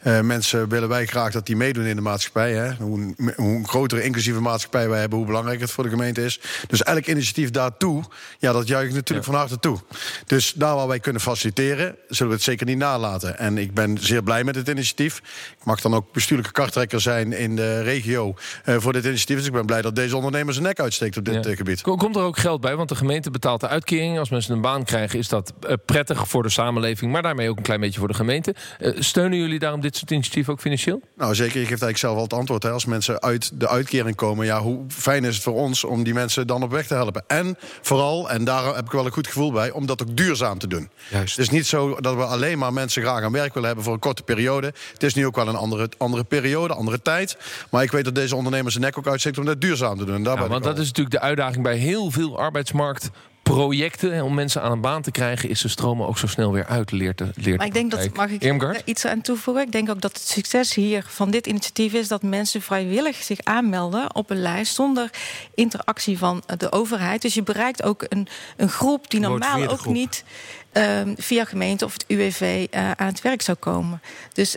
Eh, 0.00 0.20
mensen 0.20 0.68
willen 0.68 0.88
wij 0.88 1.06
graag 1.06 1.32
dat 1.32 1.46
die 1.46 1.56
meedoen 1.56 1.84
in 1.84 1.96
de 1.96 2.02
maatschappij. 2.02 2.52
Hè. 2.54 2.74
Hoe, 2.74 3.60
grotere 3.66 4.02
inclusieve 4.02 4.40
maatschappij 4.40 4.88
wij 4.88 5.00
hebben, 5.00 5.18
hoe 5.18 5.26
belangrijk 5.26 5.60
het 5.60 5.70
voor 5.70 5.84
de 5.84 5.90
gemeente 5.90 6.24
is. 6.24 6.40
Dus 6.68 6.82
elk 6.82 7.06
initiatief 7.06 7.50
daartoe, 7.50 8.02
ja, 8.38 8.52
dat 8.52 8.68
juich 8.68 8.88
ik 8.88 8.94
natuurlijk 8.94 9.26
van 9.26 9.36
harte 9.36 9.58
toe. 9.58 9.78
Dus 10.26 10.52
daar 10.52 10.74
waar 10.76 10.86
wij 10.88 11.00
kunnen 11.00 11.22
faciliteren, 11.22 11.96
zullen 12.08 12.28
we 12.28 12.34
het 12.38 12.44
zeker 12.44 12.66
niet 12.66 12.78
nalaten. 12.78 13.38
En 13.38 13.58
ik 13.58 13.74
ben 13.74 13.98
zeer 14.00 14.22
blij 14.22 14.44
met 14.44 14.54
het 14.54 14.68
initiatief. 14.68 15.16
Ik 15.58 15.64
mag 15.64 15.80
dan 15.80 15.94
ook 15.94 16.12
bestuurlijke 16.12 16.52
karttrekker 16.52 17.00
zijn 17.00 17.32
in 17.32 17.56
de 17.56 17.82
regio 17.82 18.34
eh, 18.64 18.76
voor 18.78 18.92
dit 18.92 19.04
initiatief. 19.04 19.36
Dus 19.36 19.46
ik 19.46 19.52
ben 19.52 19.66
blij 19.66 19.82
dat 19.82 19.94
deze 19.96 20.16
ondernemer 20.16 20.52
zijn 20.54 20.66
nek 20.66 20.80
uitsteekt 20.80 21.16
op 21.16 21.24
dit 21.24 21.44
Ja. 21.44 21.50
eh, 21.50 21.56
gebied. 21.56 21.80
Ko- 21.80 21.96
Komt 21.96 22.16
er 22.16 22.22
ook 22.22 22.38
geld 22.38 22.60
bij? 22.60 22.76
Want 22.76 22.88
de 22.88 22.94
gemeente 22.96 23.30
betaalt 23.30 23.60
de 23.60 23.68
uitkering. 23.68 24.18
Als 24.18 24.30
mensen 24.30 24.54
een 24.54 24.60
baan 24.60 24.84
krijgen, 24.84 25.18
is 25.18 25.28
dat 25.28 25.52
prettig 25.84 26.28
voor 26.28 26.42
de 26.42 26.48
samenleving, 26.48 27.12
maar 27.12 27.22
daarmee 27.22 27.50
ook 27.50 27.56
een 27.56 27.62
klein 27.62 27.80
beetje 27.80 27.98
voor 27.98 28.08
de 28.08 28.14
gemeente. 28.14 28.54
Eh, 28.78 28.92
steunen 28.98 29.38
jullie 29.38 29.58
daarom 29.58 29.80
dit 29.80 29.96
soort 29.96 30.10
initiatieven 30.10 30.52
ook 30.52 30.60
financieel? 30.60 31.00
Nou, 31.16 31.34
zeker. 31.34 31.60
Je 31.60 31.66
geeft 31.66 31.82
eigenlijk 31.82 31.98
zelf 31.98 32.16
al 32.16 32.22
het 32.22 32.32
antwoord. 32.32 32.62
Hè. 32.62 32.70
Als 32.70 32.84
mensen 32.84 33.22
uit 33.22 33.50
de 33.60 33.68
uitkering 33.68 34.16
komen, 34.16 34.46
ja, 34.46 34.60
hoe 34.60 34.84
fijn 34.88 35.24
is 35.24 35.34
het 35.34 35.44
voor 35.44 35.54
ons 35.54 35.84
om 35.84 36.02
die 36.02 36.14
mensen 36.14 36.46
dan 36.46 36.62
op 36.62 36.70
weg 36.70 36.86
te 36.86 36.94
helpen? 36.94 37.24
En 37.26 37.56
vooral, 37.82 38.30
en 38.30 38.44
daar 38.44 38.74
heb 38.74 38.84
ik 38.84 38.92
wel 38.92 39.06
een 39.06 39.12
goed 39.12 39.26
gevoel 39.26 39.52
bij, 39.52 39.70
om 39.70 39.86
dat 39.86 40.02
ook 40.02 40.16
duurzaam 40.16 40.58
te 40.58 40.66
doen. 40.66 40.90
Juist. 41.10 41.36
Het 41.36 41.46
is 41.46 41.50
niet 41.50 41.66
zo 41.66 42.00
dat 42.00 42.14
we 42.14 42.24
alleen 42.24 42.58
maar 42.58 42.72
mensen 42.72 43.02
graag 43.02 43.22
aan 43.22 43.32
werk 43.32 43.52
willen 43.52 43.66
hebben 43.66 43.84
voor 43.84 43.94
een 43.94 44.00
korte 44.00 44.22
periode. 44.22 44.72
Het 44.92 45.02
is 45.02 45.14
nu 45.14 45.26
ook 45.26 45.36
wel 45.36 45.48
een 45.48 45.56
andere, 45.56 45.88
andere 45.96 46.24
periode, 46.24 46.74
andere 46.74 47.02
tijd. 47.02 47.36
Maar 47.70 47.82
ik 47.82 47.90
weet 47.90 48.04
dat 48.04 48.14
deze 48.14 48.36
ondernemers 48.36 48.74
zijn 48.74 48.84
nek 48.84 48.98
ook 48.98 49.06
uitsteekt 49.06 49.38
om 49.38 49.44
dat 49.44 49.60
duurzaam 49.60 49.98
te 49.98 50.04
doen. 50.04 50.14
En 50.14 50.22
daar 50.22 50.34
Ja, 50.34 50.48
want 50.48 50.64
ik 50.64 50.70
dat 50.70 50.78
is 50.78 50.86
natuurlijk 50.86 51.14
de 51.14 51.20
uitdaging 51.20 51.62
bij 51.62 51.76
heel 51.76 52.10
veel 52.10 52.38
arbeidsmarktprojecten. 52.38 53.26
En 53.48 54.22
Om 54.22 54.34
mensen 54.34 54.62
aan 54.62 54.72
een 54.72 54.80
baan 54.80 55.02
te 55.02 55.10
krijgen, 55.10 55.48
is 55.48 55.60
de 55.60 55.68
stromen 55.68 56.06
ook 56.06 56.18
zo 56.18 56.26
snel 56.26 56.52
weer 56.52 56.66
uit. 56.66 56.90
Leert 56.90 57.18
de, 57.18 57.30
leert 57.34 57.56
Maar 57.56 57.66
ik 57.66 57.72
denk 57.72 57.90
dat, 57.90 58.14
mag 58.14 58.30
ik 58.30 58.42
Irmgard? 58.42 58.82
iets 58.84 59.04
aan 59.06 59.20
toevoegen? 59.20 59.62
Ik 59.62 59.72
denk 59.72 59.90
ook 59.90 60.00
dat 60.00 60.12
het 60.12 60.28
succes 60.28 60.74
hier 60.74 61.04
van 61.06 61.30
dit 61.30 61.46
initiatief 61.46 61.92
is 61.92 62.08
dat 62.08 62.22
mensen 62.22 62.62
vrijwillig 62.62 63.22
zich 63.22 63.38
aanmelden 63.42 64.14
op 64.14 64.30
een 64.30 64.40
lijst 64.40 64.74
zonder 64.74 65.10
interactie 65.54 66.18
van 66.18 66.42
de 66.56 66.72
overheid. 66.72 67.22
Dus 67.22 67.34
je 67.34 67.42
bereikt 67.42 67.82
ook 67.82 68.04
een, 68.08 68.28
een 68.56 68.68
groep 68.68 69.10
die 69.10 69.20
normaal 69.20 69.68
ook 69.68 69.78
groep. 69.78 69.94
niet 69.94 70.24
ehm, 70.72 71.14
via 71.16 71.44
gemeente 71.44 71.84
of 71.84 71.92
het 71.92 72.04
UWV 72.08 72.66
uh, 72.70 72.90
aan 72.90 73.06
het 73.06 73.22
werk 73.22 73.42
zou 73.42 73.56
komen. 73.56 74.00
Dus 74.32 74.56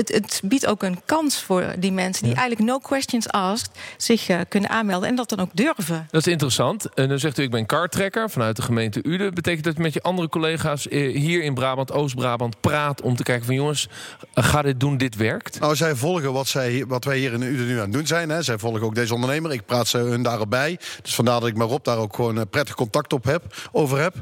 het, 0.00 0.08
het, 0.08 0.40
biedt 0.44 0.66
ook 0.66 0.82
een 0.82 1.00
kans 1.04 1.42
voor 1.42 1.74
die 1.78 1.92
mensen 1.92 2.24
die 2.24 2.34
eigenlijk 2.34 2.70
no 2.70 2.78
questions 2.78 3.28
asked 3.28 3.70
zich 3.96 4.28
uh, 4.28 4.40
kunnen 4.48 4.70
aanmelden 4.70 5.08
en 5.08 5.14
dat 5.14 5.28
dan 5.28 5.40
ook 5.40 5.50
durven. 5.52 6.06
Dat 6.10 6.26
is 6.26 6.32
interessant. 6.32 6.94
En 6.94 7.08
dan 7.08 7.18
zegt 7.18 7.38
u, 7.38 7.42
ik 7.42 7.50
ben 7.50 7.66
kartrekker 7.66 8.30
vanuit 8.30 8.56
de 8.56 8.62
gemeente 8.62 9.00
Uden. 9.02 9.34
Betekent 9.34 9.64
dat 9.64 9.76
je 9.76 9.82
met 9.82 9.92
je 9.92 10.02
andere 10.02 10.28
collega's 10.28 10.88
eh, 10.88 11.16
hier 11.16 11.42
in 11.42 11.54
Brabant, 11.54 11.92
Oost-Brabant, 11.92 12.60
praat 12.60 13.00
om 13.02 13.16
te 13.16 13.22
kijken 13.22 13.46
van 13.46 13.54
jongens, 13.54 13.88
ga 14.34 14.62
dit 14.62 14.80
doen, 14.80 14.96
dit 14.96 15.16
werkt? 15.16 15.60
Nou, 15.60 15.76
zij 15.76 15.94
volgen 15.94 16.32
wat, 16.32 16.48
zij, 16.48 16.84
wat 16.88 17.04
wij 17.04 17.18
hier 17.18 17.32
in 17.32 17.42
Uden 17.42 17.66
nu 17.66 17.74
aan 17.74 17.82
het 17.82 17.92
doen 17.92 18.06
zijn. 18.06 18.28
Hè. 18.28 18.42
Zij 18.42 18.58
volgen 18.58 18.82
ook 18.82 18.94
deze 18.94 19.14
ondernemer. 19.14 19.52
Ik 19.52 19.66
praat 19.66 19.88
ze 19.88 19.98
hun 19.98 20.22
daarop 20.22 20.50
bij. 20.50 20.78
Dus 21.02 21.14
vandaar 21.14 21.40
dat 21.40 21.48
ik 21.48 21.56
maar 21.56 21.68
op 21.68 21.84
daar 21.84 21.98
ook 21.98 22.14
gewoon 22.14 22.48
prettig 22.48 22.74
contact 22.74 23.12
op 23.12 23.24
heb, 23.24 23.68
over 23.72 23.98
heb. 23.98 24.14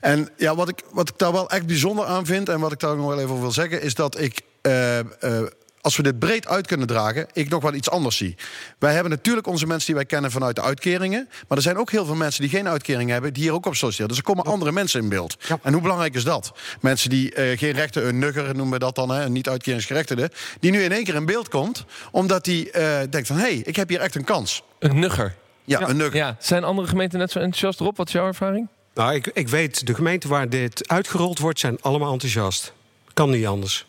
En 0.00 0.28
ja, 0.36 0.54
wat 0.54 0.68
ik, 0.68 0.82
wat 0.92 1.08
ik 1.08 1.18
daar 1.18 1.32
wel 1.32 1.50
echt 1.50 1.66
bijzonder 1.66 2.04
aan 2.04 2.26
vind 2.26 2.48
en 2.48 2.60
wat 2.60 2.72
ik 2.72 2.80
daar 2.80 2.96
nog 2.96 3.06
wel 3.06 3.18
even 3.18 3.30
over 3.30 3.42
wil 3.42 3.52
zeggen, 3.52 3.82
is 3.82 3.94
dat 3.94 4.20
ik 4.20 4.42
uh, 4.68 4.98
uh, 4.98 5.46
als 5.80 5.96
we 5.96 6.02
dit 6.02 6.18
breed 6.18 6.46
uit 6.46 6.66
kunnen 6.66 6.86
dragen, 6.86 7.26
ik 7.32 7.48
nog 7.48 7.62
wel 7.62 7.74
iets 7.74 7.90
anders 7.90 8.16
zie. 8.16 8.36
Wij 8.78 8.92
hebben 8.92 9.10
natuurlijk 9.10 9.46
onze 9.46 9.66
mensen 9.66 9.86
die 9.86 9.94
wij 9.94 10.04
kennen 10.04 10.30
vanuit 10.30 10.56
de 10.56 10.62
uitkeringen. 10.62 11.28
Maar 11.48 11.58
er 11.58 11.64
zijn 11.64 11.76
ook 11.76 11.90
heel 11.90 12.04
veel 12.04 12.14
mensen 12.14 12.40
die 12.40 12.50
geen 12.50 12.68
uitkering 12.68 13.10
hebben, 13.10 13.32
die 13.32 13.42
hier 13.42 13.52
ook 13.52 13.66
op 13.66 13.74
solliciteren. 13.74 14.08
Dus 14.08 14.18
er 14.18 14.24
komen 14.24 14.44
andere 14.44 14.72
mensen 14.72 15.02
in 15.02 15.08
beeld. 15.08 15.36
En 15.62 15.72
hoe 15.72 15.82
belangrijk 15.82 16.14
is 16.14 16.24
dat? 16.24 16.52
Mensen 16.80 17.10
die 17.10 17.34
uh, 17.34 17.58
geen 17.58 17.72
rechten, 17.72 18.08
een 18.08 18.18
nugger 18.18 18.44
noemen 18.44 18.72
we 18.72 18.78
dat 18.78 18.94
dan, 18.94 19.10
hè, 19.10 19.24
een 19.24 19.32
niet-uitkeringsgerechtigde, 19.32 20.30
die 20.60 20.70
nu 20.70 20.82
in 20.82 20.92
één 20.92 21.04
keer 21.04 21.14
in 21.14 21.26
beeld 21.26 21.48
komt, 21.48 21.84
omdat 22.10 22.44
die 22.44 22.66
uh, 22.66 22.98
denkt 23.10 23.26
van 23.26 23.36
hé, 23.36 23.42
hey, 23.42 23.62
ik 23.64 23.76
heb 23.76 23.88
hier 23.88 24.00
echt 24.00 24.14
een 24.14 24.24
kans. 24.24 24.62
Een 24.78 24.98
nugger. 24.98 25.34
Ja, 25.64 25.80
ja, 25.80 25.88
een 25.88 25.96
nugger. 25.96 26.16
Ja. 26.16 26.36
Zijn 26.38 26.64
andere 26.64 26.88
gemeenten 26.88 27.18
net 27.18 27.30
zo 27.30 27.38
enthousiast 27.38 27.80
erop? 27.80 27.96
Wat 27.96 28.06
is 28.06 28.12
jouw 28.12 28.26
ervaring? 28.26 28.68
Nou, 28.94 29.14
ik, 29.14 29.26
ik 29.26 29.48
weet, 29.48 29.86
de 29.86 29.94
gemeenten 29.94 30.28
waar 30.28 30.48
dit 30.48 30.88
uitgerold 30.88 31.38
wordt, 31.38 31.58
zijn 31.58 31.80
allemaal 31.80 32.12
enthousiast. 32.12 32.72
Kan 33.14 33.30
niet 33.30 33.46
anders. 33.46 33.86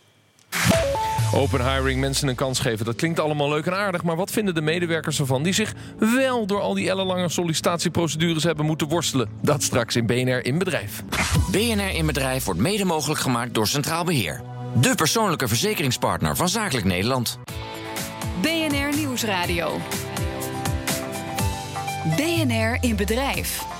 Open 1.33 1.73
hiring, 1.73 1.99
mensen 1.99 2.27
een 2.27 2.35
kans 2.35 2.59
geven. 2.59 2.85
Dat 2.85 2.95
klinkt 2.95 3.19
allemaal 3.19 3.49
leuk 3.49 3.65
en 3.65 3.75
aardig. 3.75 4.03
Maar 4.03 4.15
wat 4.15 4.31
vinden 4.31 4.53
de 4.53 4.61
medewerkers 4.61 5.19
ervan 5.19 5.43
die 5.43 5.53
zich 5.53 5.73
wel 5.97 6.45
door 6.45 6.61
al 6.61 6.73
die 6.73 6.89
ellenlange 6.89 7.29
sollicitatieprocedures 7.29 8.43
hebben 8.43 8.65
moeten 8.65 8.87
worstelen? 8.87 9.29
Dat 9.41 9.63
straks 9.63 9.95
in 9.95 10.05
BNR 10.05 10.45
in 10.45 10.57
Bedrijf. 10.57 11.03
BNR 11.51 11.95
in 11.95 12.05
Bedrijf 12.05 12.43
wordt 12.43 12.59
mede 12.59 12.85
mogelijk 12.85 13.19
gemaakt 13.19 13.53
door 13.53 13.67
Centraal 13.67 14.03
Beheer. 14.03 14.41
De 14.81 14.95
persoonlijke 14.95 15.47
verzekeringspartner 15.47 16.35
van 16.35 16.49
Zakelijk 16.49 16.85
Nederland. 16.85 17.39
BNR 18.41 18.95
Nieuwsradio. 18.95 19.77
BNR 22.15 22.77
in 22.81 22.95
Bedrijf. 22.95 23.78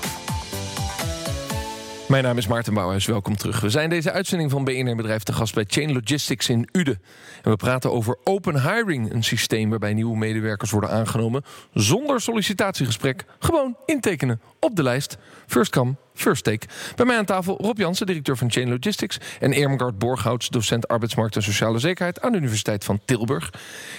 Mijn 2.10 2.24
naam 2.24 2.36
is 2.38 2.46
Maarten 2.46 2.74
Bouwhuis, 2.74 3.06
welkom 3.06 3.36
terug. 3.36 3.60
We 3.60 3.70
zijn 3.70 3.90
deze 3.90 4.12
uitzending 4.12 4.50
van 4.50 4.64
BNR 4.64 4.96
Bedrijf 4.96 5.22
te 5.22 5.32
gast 5.32 5.54
bij 5.54 5.64
Chain 5.66 5.92
Logistics 5.92 6.48
in 6.48 6.68
Uden. 6.72 7.02
En 7.42 7.50
we 7.50 7.56
praten 7.56 7.92
over 7.92 8.16
Open 8.24 8.62
Hiring, 8.62 9.12
een 9.12 9.24
systeem 9.24 9.70
waarbij 9.70 9.94
nieuwe 9.94 10.16
medewerkers 10.16 10.70
worden 10.70 10.90
aangenomen 10.90 11.44
zonder 11.72 12.20
sollicitatiegesprek. 12.20 13.24
Gewoon 13.38 13.76
intekenen 13.86 14.40
op 14.60 14.76
de 14.76 14.82
lijst. 14.82 15.18
First 15.46 15.70
come, 15.70 15.94
first 16.14 16.44
take. 16.44 16.66
Bij 16.96 17.06
mij 17.06 17.16
aan 17.16 17.24
tafel 17.24 17.56
Rob 17.60 17.78
Jansen, 17.78 18.06
directeur 18.06 18.36
van 18.36 18.50
Chain 18.50 18.68
Logistics... 18.68 19.18
en 19.40 19.52
Ermengard 19.52 19.98
Borghouts, 19.98 20.48
docent 20.48 20.88
arbeidsmarkt 20.88 21.36
en 21.36 21.42
sociale 21.42 21.78
zekerheid... 21.78 22.20
aan 22.20 22.32
de 22.32 22.38
Universiteit 22.38 22.84
van 22.84 23.00
Tilburg. 23.04 23.50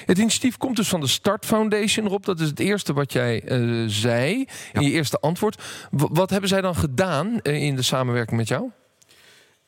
Het 0.05 0.17
initiatief 0.17 0.57
komt 0.57 0.75
dus 0.75 0.87
van 0.87 0.99
de 0.99 1.07
Start 1.07 1.45
Foundation. 1.45 2.07
Rob, 2.07 2.23
dat 2.23 2.39
is 2.39 2.47
het 2.47 2.59
eerste 2.59 2.93
wat 2.93 3.13
jij 3.13 3.41
uh, 3.45 3.83
zei 3.87 4.47
in 4.73 4.81
je 4.81 4.91
eerste 4.91 5.17
antwoord. 5.17 5.63
W 5.91 6.03
wat 6.09 6.29
hebben 6.29 6.49
zij 6.49 6.61
dan 6.61 6.75
gedaan 6.75 7.39
uh, 7.43 7.63
in 7.63 7.75
de 7.75 7.81
samenwerking 7.81 8.37
met 8.37 8.47
jou? 8.47 8.69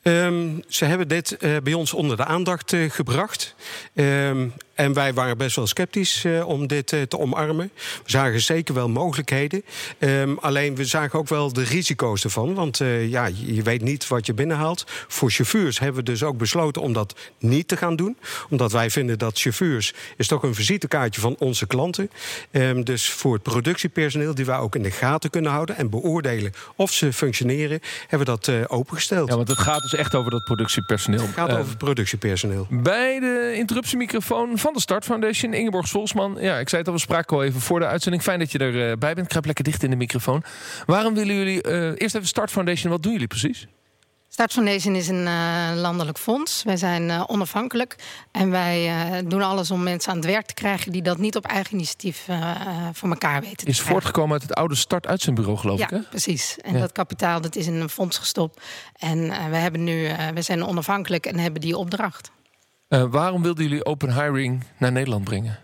Um, 0.02 0.62
ze 0.68 0.84
hebben 0.84 1.08
dit 1.08 1.36
uh, 1.40 1.56
bij 1.62 1.72
ons 1.72 1.92
onder 1.92 2.16
de 2.16 2.24
aandacht 2.24 2.72
uh, 2.72 2.90
gebracht. 2.90 3.54
Um, 3.94 4.52
en 4.74 4.92
wij 4.92 5.14
waren 5.14 5.38
best 5.38 5.56
wel 5.56 5.66
sceptisch 5.66 6.24
uh, 6.24 6.48
om 6.48 6.66
dit 6.66 6.86
te 6.86 7.18
omarmen. 7.18 7.70
We 7.74 8.10
zagen 8.10 8.40
zeker 8.40 8.74
wel 8.74 8.88
mogelijkheden. 8.88 9.64
Um, 9.98 10.38
alleen 10.38 10.74
we 10.74 10.84
zagen 10.84 11.18
ook 11.18 11.28
wel 11.28 11.52
de 11.52 11.62
risico's 11.62 12.24
ervan. 12.24 12.54
Want 12.54 12.80
ja, 13.08 13.30
je 13.44 13.62
weet 13.62 13.82
niet 13.82 14.08
wat 14.08 14.26
je 14.26 14.34
binnenhaalt. 14.34 14.84
Voor 15.08 15.30
chauffeurs 15.30 15.78
hebben 15.78 16.04
we 16.04 16.10
dus 16.10 16.22
ook 16.22 16.38
besloten 16.38 16.82
om 16.82 16.92
dat 16.92 17.14
niet 17.38 17.68
te 17.68 17.76
gaan 17.76 17.96
doen. 17.96 18.16
Omdat 18.50 18.72
wij 18.72 18.90
vinden 18.90 19.18
dat 19.18 19.38
chauffeurs 19.38 19.94
is 20.16 20.26
toch 20.26 20.42
een 20.42 20.54
visitekaartje 20.54 21.20
van 21.20 21.36
onze 21.38 21.66
klanten. 21.66 22.10
dus 22.84 23.10
voor 23.10 23.34
het 23.34 23.42
productiepersoneel 23.42 24.34
die 24.34 24.44
wij 24.44 24.58
ook 24.58 24.74
in 24.74 24.82
de 24.82 24.90
gaten 24.90 25.30
kunnen 25.30 25.50
houden 25.50 25.76
en 25.76 25.90
beoordelen 25.90 26.52
of 26.76 26.92
ze 26.92 27.12
functioneren, 27.12 27.80
hebben 28.06 28.34
we 28.34 28.40
dat 28.40 28.68
opengesteld. 28.70 29.28
Ja, 29.28 29.36
want 29.36 29.48
het 29.48 29.58
gaat 29.58 29.82
dus 29.82 29.94
echt 29.94 30.14
over 30.14 30.30
dat 30.30 30.44
productiepersoneel. 30.44 31.20
Het 31.20 31.34
gaat 31.34 31.52
over 31.56 31.76
productiepersoneel. 31.76 32.66
Bij 32.70 33.20
de 33.20 33.54
interruptiemicrofoon 33.56 34.58
van 34.64 34.72
de 34.72 34.80
Start 34.80 35.04
Foundation, 35.04 35.52
Ingeborg 35.52 35.88
Solsman. 35.88 36.36
Ja, 36.40 36.58
ik 36.58 36.68
zei 36.68 36.80
het 36.80 36.90
al, 36.90 36.96
we 36.96 37.00
spraken 37.00 37.36
al 37.36 37.42
even 37.44 37.60
voor 37.60 37.80
de 37.80 37.86
uitzending. 37.86 38.22
Fijn 38.22 38.38
dat 38.38 38.52
je 38.52 38.58
erbij 38.58 39.10
uh, 39.10 39.14
bent. 39.14 39.28
Kruip 39.28 39.44
lekker 39.44 39.64
dicht 39.64 39.82
in 39.82 39.90
de 39.90 39.96
microfoon. 39.96 40.42
Waarom 40.86 41.14
willen 41.14 41.34
jullie... 41.34 41.66
Uh, 41.66 41.92
eerst 41.94 42.14
even 42.14 42.26
Start 42.26 42.50
Foundation, 42.50 42.90
wat 42.90 43.02
doen 43.02 43.12
jullie 43.12 43.26
precies? 43.26 43.66
Start 44.28 44.52
Foundation 44.52 44.94
is 44.94 45.08
een 45.08 45.26
uh, 45.26 45.70
landelijk 45.74 46.18
fonds. 46.18 46.62
Wij 46.62 46.76
zijn 46.76 47.08
uh, 47.08 47.24
onafhankelijk. 47.26 47.96
En 48.30 48.50
wij 48.50 48.86
uh, 48.86 49.28
doen 49.28 49.42
alles 49.42 49.70
om 49.70 49.82
mensen 49.82 50.10
aan 50.10 50.16
het 50.16 50.26
werk 50.26 50.46
te 50.46 50.54
krijgen... 50.54 50.92
die 50.92 51.02
dat 51.02 51.18
niet 51.18 51.36
op 51.36 51.46
eigen 51.46 51.74
initiatief 51.74 52.28
voor 52.92 53.08
elkaar 53.08 53.40
weten 53.40 53.66
Is 53.66 53.80
voortgekomen 53.80 54.32
uit 54.32 54.42
het 54.42 54.54
oude 54.54 54.74
Start 54.74 55.06
Uitzendbureau, 55.06 55.58
geloof 55.58 55.78
ja, 55.78 55.84
ik, 55.84 55.90
hè? 55.90 55.98
precies. 55.98 56.56
En 56.60 56.74
ja. 56.74 56.80
dat 56.80 56.92
kapitaal 56.92 57.40
dat 57.40 57.56
is 57.56 57.66
in 57.66 57.74
een 57.74 57.88
fonds 57.88 58.18
gestopt. 58.18 58.60
En 58.98 59.28
we, 59.50 59.56
hebben 59.56 59.84
nu, 59.84 60.08
we 60.34 60.42
zijn 60.42 60.64
onafhankelijk 60.64 61.26
en 61.26 61.38
hebben 61.38 61.60
die 61.60 61.76
opdracht. 61.76 62.30
Waarom 63.02 63.42
wilden 63.42 63.64
jullie 63.64 63.84
open 63.84 64.12
hiring 64.14 64.64
naar 64.78 64.92
Nederland 64.92 65.24
brengen? 65.24 65.58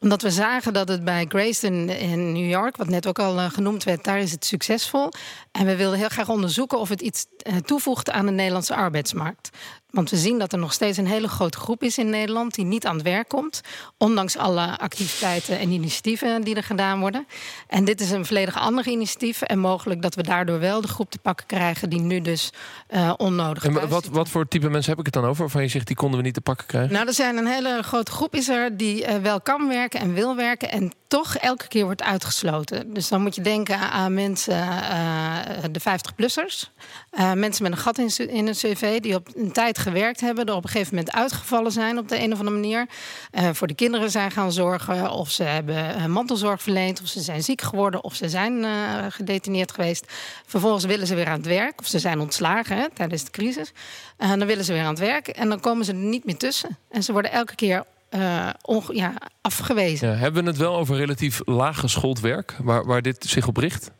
Omdat 0.00 0.22
we 0.22 0.30
zagen 0.30 0.72
dat 0.72 0.88
het 0.88 1.04
bij 1.04 1.24
Grayston 1.28 1.88
in 1.88 2.32
New 2.32 2.50
York, 2.50 2.76
wat 2.76 2.88
net 2.88 3.06
ook 3.06 3.18
al 3.18 3.38
uh, 3.38 3.50
genoemd 3.50 3.84
werd, 3.84 4.04
daar 4.04 4.18
is 4.18 4.32
het 4.32 4.44
succesvol. 4.44 5.08
En 5.52 5.66
we 5.66 5.76
wilden 5.76 5.98
heel 5.98 6.08
graag 6.08 6.28
onderzoeken 6.28 6.78
of 6.78 6.88
het 6.88 7.00
iets 7.00 7.26
uh, 7.48 7.56
toevoegt 7.56 8.10
aan 8.10 8.26
de 8.26 8.32
Nederlandse 8.32 8.74
arbeidsmarkt. 8.74 9.50
Want 9.92 10.10
we 10.10 10.16
zien 10.16 10.38
dat 10.38 10.52
er 10.52 10.58
nog 10.58 10.72
steeds 10.72 10.98
een 10.98 11.06
hele 11.06 11.28
grote 11.28 11.58
groep 11.58 11.82
is 11.82 11.98
in 11.98 12.10
Nederland 12.10 12.54
die 12.54 12.64
niet 12.64 12.86
aan 12.86 12.94
het 12.94 13.04
werk 13.04 13.28
komt. 13.28 13.60
Ondanks 13.98 14.36
alle 14.36 14.78
activiteiten 14.78 15.58
en 15.58 15.70
initiatieven 15.70 16.42
die 16.42 16.54
er 16.54 16.62
gedaan 16.62 17.00
worden. 17.00 17.26
En 17.68 17.84
dit 17.84 18.00
is 18.00 18.10
een 18.10 18.26
volledig 18.26 18.58
ander 18.58 18.86
initiatief. 18.86 19.42
En 19.42 19.58
mogelijk 19.58 20.02
dat 20.02 20.14
we 20.14 20.22
daardoor 20.22 20.58
wel 20.58 20.80
de 20.80 20.88
groep 20.88 21.10
te 21.10 21.18
pakken 21.18 21.46
krijgen 21.46 21.90
die 21.90 22.00
nu 22.00 22.20
dus 22.20 22.52
uh, 22.90 23.12
onnodig 23.16 23.64
En 23.64 23.88
wat, 23.88 24.06
wat 24.06 24.28
voor 24.28 24.48
type 24.48 24.68
mensen 24.68 24.90
heb 24.90 24.98
ik 24.98 25.04
het 25.04 25.14
dan 25.14 25.24
over? 25.24 25.40
Waarvan 25.40 25.62
je 25.62 25.68
zegt 25.68 25.86
die 25.86 25.96
konden 25.96 26.18
we 26.18 26.24
niet 26.24 26.34
te 26.34 26.40
pakken 26.40 26.66
krijgen? 26.66 26.92
Nou, 26.92 27.06
er 27.06 27.14
zijn 27.14 27.36
een 27.36 27.46
hele 27.46 27.82
grote 27.82 28.10
groep 28.10 28.34
is 28.34 28.48
er 28.48 28.76
die 28.76 29.06
uh, 29.06 29.16
wel 29.16 29.40
kan 29.40 29.68
werken 29.68 30.00
en 30.00 30.14
wil 30.14 30.36
werken. 30.36 30.70
En 30.70 30.92
toch 31.12 31.36
elke 31.36 31.68
keer 31.68 31.84
wordt 31.84 32.02
uitgesloten. 32.02 32.94
Dus 32.94 33.08
dan 33.08 33.22
moet 33.22 33.34
je 33.34 33.42
denken 33.42 33.78
aan 33.78 34.14
mensen, 34.14 34.54
uh, 34.54 35.38
de 35.70 35.80
50-plussers. 35.80 36.70
Uh, 37.12 37.32
mensen 37.32 37.62
met 37.62 37.72
een 37.72 37.78
gat 37.78 37.98
in, 37.98 38.28
in 38.28 38.46
een 38.46 38.54
cv 38.54 39.00
die 39.00 39.14
op 39.14 39.28
een 39.34 39.52
tijd 39.52 39.78
gewerkt 39.82 40.20
hebben, 40.20 40.44
er 40.44 40.54
op 40.54 40.64
een 40.64 40.70
gegeven 40.70 40.94
moment 40.94 41.14
uitgevallen 41.14 41.72
zijn 41.72 41.98
op 41.98 42.08
de 42.08 42.18
een 42.18 42.32
of 42.32 42.38
andere 42.38 42.56
manier. 42.56 42.86
Uh, 43.32 43.48
voor 43.52 43.66
de 43.66 43.74
kinderen 43.74 44.10
zijn 44.10 44.30
gaan 44.30 44.52
zorgen, 44.52 45.10
of 45.10 45.30
ze 45.30 45.42
hebben 45.42 46.10
mantelzorg 46.10 46.62
verleend, 46.62 47.02
of 47.02 47.08
ze 47.08 47.20
zijn 47.20 47.42
ziek 47.42 47.60
geworden, 47.60 48.04
of 48.04 48.14
ze 48.14 48.28
zijn 48.28 48.64
gedetineerd 49.12 49.72
geweest. 49.72 50.12
Vervolgens 50.46 50.84
willen 50.84 51.06
ze 51.06 51.14
weer 51.14 51.26
aan 51.26 51.38
het 51.38 51.46
werk, 51.46 51.80
of 51.80 51.86
ze 51.86 51.98
zijn 51.98 52.20
ontslagen 52.20 52.90
tijdens 52.94 53.24
de 53.24 53.30
crisis. 53.30 53.72
dan 54.16 54.46
willen 54.46 54.64
ze 54.64 54.72
weer 54.72 54.82
aan 54.82 54.88
het 54.88 54.98
werk 54.98 55.28
en 55.28 55.48
dan 55.48 55.60
komen 55.60 55.84
ze 55.84 55.92
er 55.92 55.98
niet 55.98 56.24
meer 56.24 56.36
tussen. 56.36 56.78
En 56.90 57.02
ze 57.02 57.12
worden 57.12 57.32
elke 57.32 57.54
keer 57.54 57.84
uh, 58.14 58.48
ja, 58.92 59.14
afgewezen. 59.40 60.08
Ja, 60.08 60.14
hebben 60.14 60.42
we 60.42 60.48
het 60.48 60.58
wel 60.58 60.76
over 60.76 60.96
relatief 60.96 61.40
laaggeschoold 61.44 62.20
werk, 62.20 62.56
waar, 62.62 62.86
waar 62.86 63.02
dit 63.02 63.24
zich 63.28 63.46
op 63.46 63.56
richt? 63.56 63.90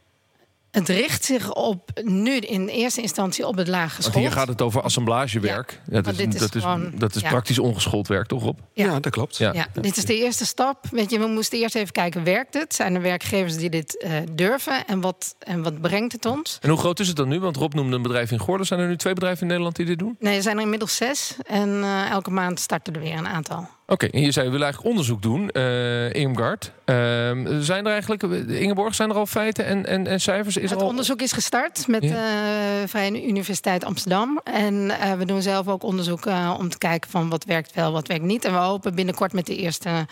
Het 0.73 0.89
richt 0.89 1.25
zich 1.25 1.53
op 1.53 2.01
nu 2.05 2.37
in 2.37 2.69
eerste 2.69 3.01
instantie 3.01 3.47
op 3.47 3.57
het 3.57 3.69
lage 3.69 4.03
school. 4.03 4.21
Hier 4.21 4.33
gaat 4.33 4.49
het 4.49 4.63
over 4.63 4.83
assemblagewerk. 4.83 5.81
Ja, 5.91 6.01
dat, 6.01 6.19
is, 6.19 6.39
dat, 6.39 6.55
is, 6.55 6.63
gewoon, 6.63 6.93
dat 6.95 7.15
is 7.15 7.23
ja. 7.23 7.29
praktisch 7.29 7.59
ongeschoold 7.59 8.09
werk, 8.09 8.27
toch 8.27 8.43
Rob? 8.43 8.59
Ja, 8.73 8.85
ja 8.85 9.01
dat 9.01 9.13
klopt. 9.13 9.37
Ja. 9.37 9.67
dit 9.73 9.97
is 9.97 10.05
de 10.05 10.17
eerste 10.17 10.47
stap. 10.47 10.87
Weet 10.91 11.11
je, 11.11 11.19
we 11.19 11.27
moesten 11.27 11.59
eerst 11.59 11.75
even 11.75 11.93
kijken, 11.93 12.25
werkt 12.25 12.55
het? 12.55 12.75
Zijn 12.75 12.95
er 12.95 13.03
werkgevers 13.03 13.57
die 13.57 13.71
dit 13.71 14.05
uh, 14.05 14.13
durven? 14.33 14.87
En 14.87 15.01
wat, 15.01 15.35
en 15.39 15.63
wat 15.63 15.81
brengt 15.81 16.13
het 16.13 16.27
ons? 16.27 16.59
En 16.61 16.69
hoe 16.69 16.79
groot 16.79 17.01
is 17.01 17.09
het 17.09 17.17
dan 17.17 17.29
nu? 17.29 17.41
Want 17.41 17.57
Rob 17.57 17.75
noemde 17.75 17.97
een 17.97 18.03
bedrijf 18.03 18.31
in 18.31 18.39
Gordel. 18.39 18.67
Zijn 18.67 18.81
er 18.81 18.89
nu 18.89 18.97
twee 18.97 19.15
bedrijven 19.15 19.41
in 19.43 19.47
Nederland 19.47 19.77
die 19.77 19.87
dit 19.87 19.99
doen? 19.99 20.17
Nee, 20.19 20.37
er 20.37 20.43
zijn 20.43 20.57
er 20.57 20.63
inmiddels 20.63 20.97
zes. 20.97 21.37
En 21.47 21.69
uh, 21.69 22.11
elke 22.11 22.31
maand 22.31 22.61
starten 22.61 22.95
er 22.95 23.01
weer 23.01 23.17
een 23.17 23.29
aantal. 23.29 23.69
Oké, 23.93 24.05
okay, 24.05 24.21
en 24.21 24.27
je 24.27 24.33
zei, 24.33 24.45
we 24.47 24.53
willen 24.53 24.67
eigenlijk 24.67 24.95
onderzoek 24.95 25.23
doen, 25.23 25.51
uh, 25.53 26.15
Irmgard. 26.15 26.73
Uh, 26.87 26.95
zijn 27.61 27.87
er 27.87 27.93
eigenlijk, 27.93 28.23
Ingeborg, 28.49 28.95
zijn 28.95 29.11
er 29.11 29.17
al 29.17 29.27
feiten 29.27 29.65
en, 29.65 29.87
en, 29.87 30.07
en 30.07 30.21
cijfers? 30.21 30.57
Is 30.57 30.71
het 30.71 30.81
al... 30.81 30.87
onderzoek 30.87 31.23
is 31.23 31.33
gestart 31.33 31.87
met 31.87 32.01
de 32.01 32.07
ja. 32.07 32.81
uh, 32.81 32.89
Vrije 32.89 33.27
Universiteit 33.27 33.85
Amsterdam. 33.85 34.41
En 34.45 34.75
uh, 34.75 35.13
we 35.13 35.25
doen 35.25 35.43
zelf 35.43 35.69
ook 35.69 35.83
onderzoek 35.83 36.27
om 36.59 36.69
te 36.69 36.79
kijken 36.79 37.11
van 37.11 37.29
wat 37.29 37.45
werkt 37.45 37.75
wel, 37.75 37.93
wat 37.93 38.07
werkt 38.07 38.25
niet. 38.25 38.45
En 38.45 38.53
we 38.53 38.59
hopen 38.59 38.95
binnenkort 38.95 39.33
met 39.33 39.47
de 39.47 39.57
eerste 39.57 40.07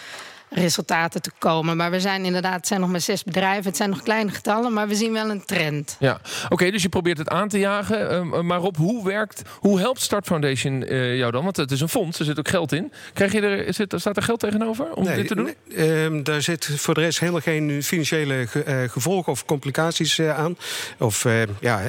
resultaten 0.51 1.23
te 1.23 1.31
komen. 1.39 1.77
Maar 1.77 1.91
we 1.91 2.01
zijn 2.01 2.25
inderdaad, 2.25 2.55
het 2.55 2.67
zijn 2.67 2.81
nog 2.81 2.91
maar 2.91 3.01
zes 3.01 3.25
bedrijven. 3.25 3.65
Het 3.65 3.77
zijn 3.77 3.91
nog 3.91 4.03
kleine 4.03 4.31
getallen, 4.31 4.73
maar 4.73 4.89
we 4.89 4.95
zien 4.95 5.13
wel 5.13 5.31
een 5.31 5.45
trend. 5.45 5.97
Ja, 5.99 6.21
oké, 6.49 6.71
dus 6.71 6.83
je 6.83 6.89
probeert 6.89 7.19
het 7.19 7.29
aan 7.29 7.49
te 7.49 7.59
jagen. 7.59 8.29
Uh, 8.33 8.41
maar 8.41 8.63
op 8.63 8.77
hoe 8.77 9.05
werkt, 9.05 9.43
hoe 9.59 9.79
helpt 9.79 10.01
Start 10.01 10.27
Foundation 10.27 10.85
uh, 10.93 11.17
jou 11.17 11.33
dan? 11.33 11.45
Want 11.45 11.57
het 11.57 11.71
is 11.71 11.81
een 11.81 11.89
fonds, 11.89 12.19
er 12.19 12.25
zit 12.25 12.39
ook 12.39 12.49
geld 12.49 12.73
in. 12.73 12.93
Krijg 13.13 13.33
je 13.33 13.41
er, 13.41 13.75
zit, 13.75 13.95
staat 13.97 14.17
er 14.17 14.23
geld 14.23 14.41
tegenover 14.41 14.93
om 14.95 15.05
nee, 15.05 15.17
dit 15.17 15.27
te 15.27 15.35
doen? 15.35 15.55
Nee, 15.75 16.11
uh, 16.11 16.25
daar 16.25 16.43
zit 16.43 16.67
voor 16.67 16.95
de 16.95 17.01
rest 17.01 17.21
helemaal 17.21 17.41
geen 17.41 17.83
financiële 17.83 18.47
ge, 18.47 18.65
uh, 18.67 18.91
gevolgen 18.91 19.33
of 19.33 19.45
complicaties 19.45 20.19
uh, 20.19 20.39
aan. 20.39 20.57
Of 20.99 21.27
ja, 21.61 21.81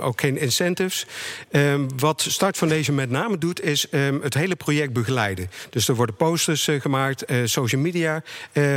ook 0.00 0.20
geen 0.20 0.38
incentives. 0.38 1.06
Ehm, 1.50 1.84
wat 1.96 2.20
Start 2.28 2.56
Foundation 2.56 2.96
met 2.96 3.10
name 3.10 3.38
doet, 3.38 3.62
is 3.62 3.86
um, 3.90 4.20
het 4.22 4.34
hele 4.34 4.56
project 4.56 4.92
begeleiden. 4.92 5.50
Dus 5.70 5.88
er 5.88 5.94
worden 5.94 6.14
posters 6.14 6.68
gemaakt, 6.80 7.24
social 7.44 7.80
media 7.80 8.05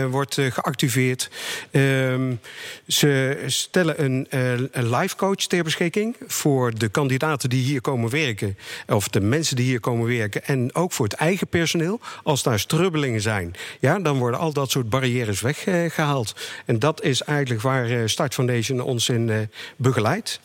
wordt 0.09 0.37
geactiveerd. 0.49 1.29
Um, 1.71 2.39
ze 2.87 3.43
stellen 3.45 4.03
een, 4.03 4.27
een 4.71 4.95
live 4.95 5.15
coach 5.15 5.35
ter 5.35 5.63
beschikking 5.63 6.15
voor 6.27 6.77
de 6.77 6.89
kandidaten 6.89 7.49
die 7.49 7.63
hier 7.63 7.81
komen 7.81 8.09
werken. 8.09 8.57
Of 8.87 9.07
de 9.07 9.21
mensen 9.21 9.55
die 9.55 9.65
hier 9.65 9.79
komen 9.79 10.07
werken. 10.07 10.45
En 10.45 10.75
ook 10.75 10.91
voor 10.91 11.05
het 11.05 11.13
eigen 11.13 11.47
personeel. 11.47 11.99
Als 12.23 12.43
daar 12.43 12.59
strubbelingen 12.59 13.21
zijn, 13.21 13.55
ja, 13.79 13.99
dan 13.99 14.17
worden 14.17 14.39
al 14.39 14.53
dat 14.53 14.71
soort 14.71 14.89
barrières 14.89 15.41
weggehaald. 15.41 16.35
En 16.65 16.79
dat 16.79 17.03
is 17.03 17.21
eigenlijk 17.21 17.61
waar 17.61 18.09
Start 18.09 18.33
Foundation 18.33 18.81
ons 18.81 19.09
in 19.09 19.49
begeleidt. 19.75 20.39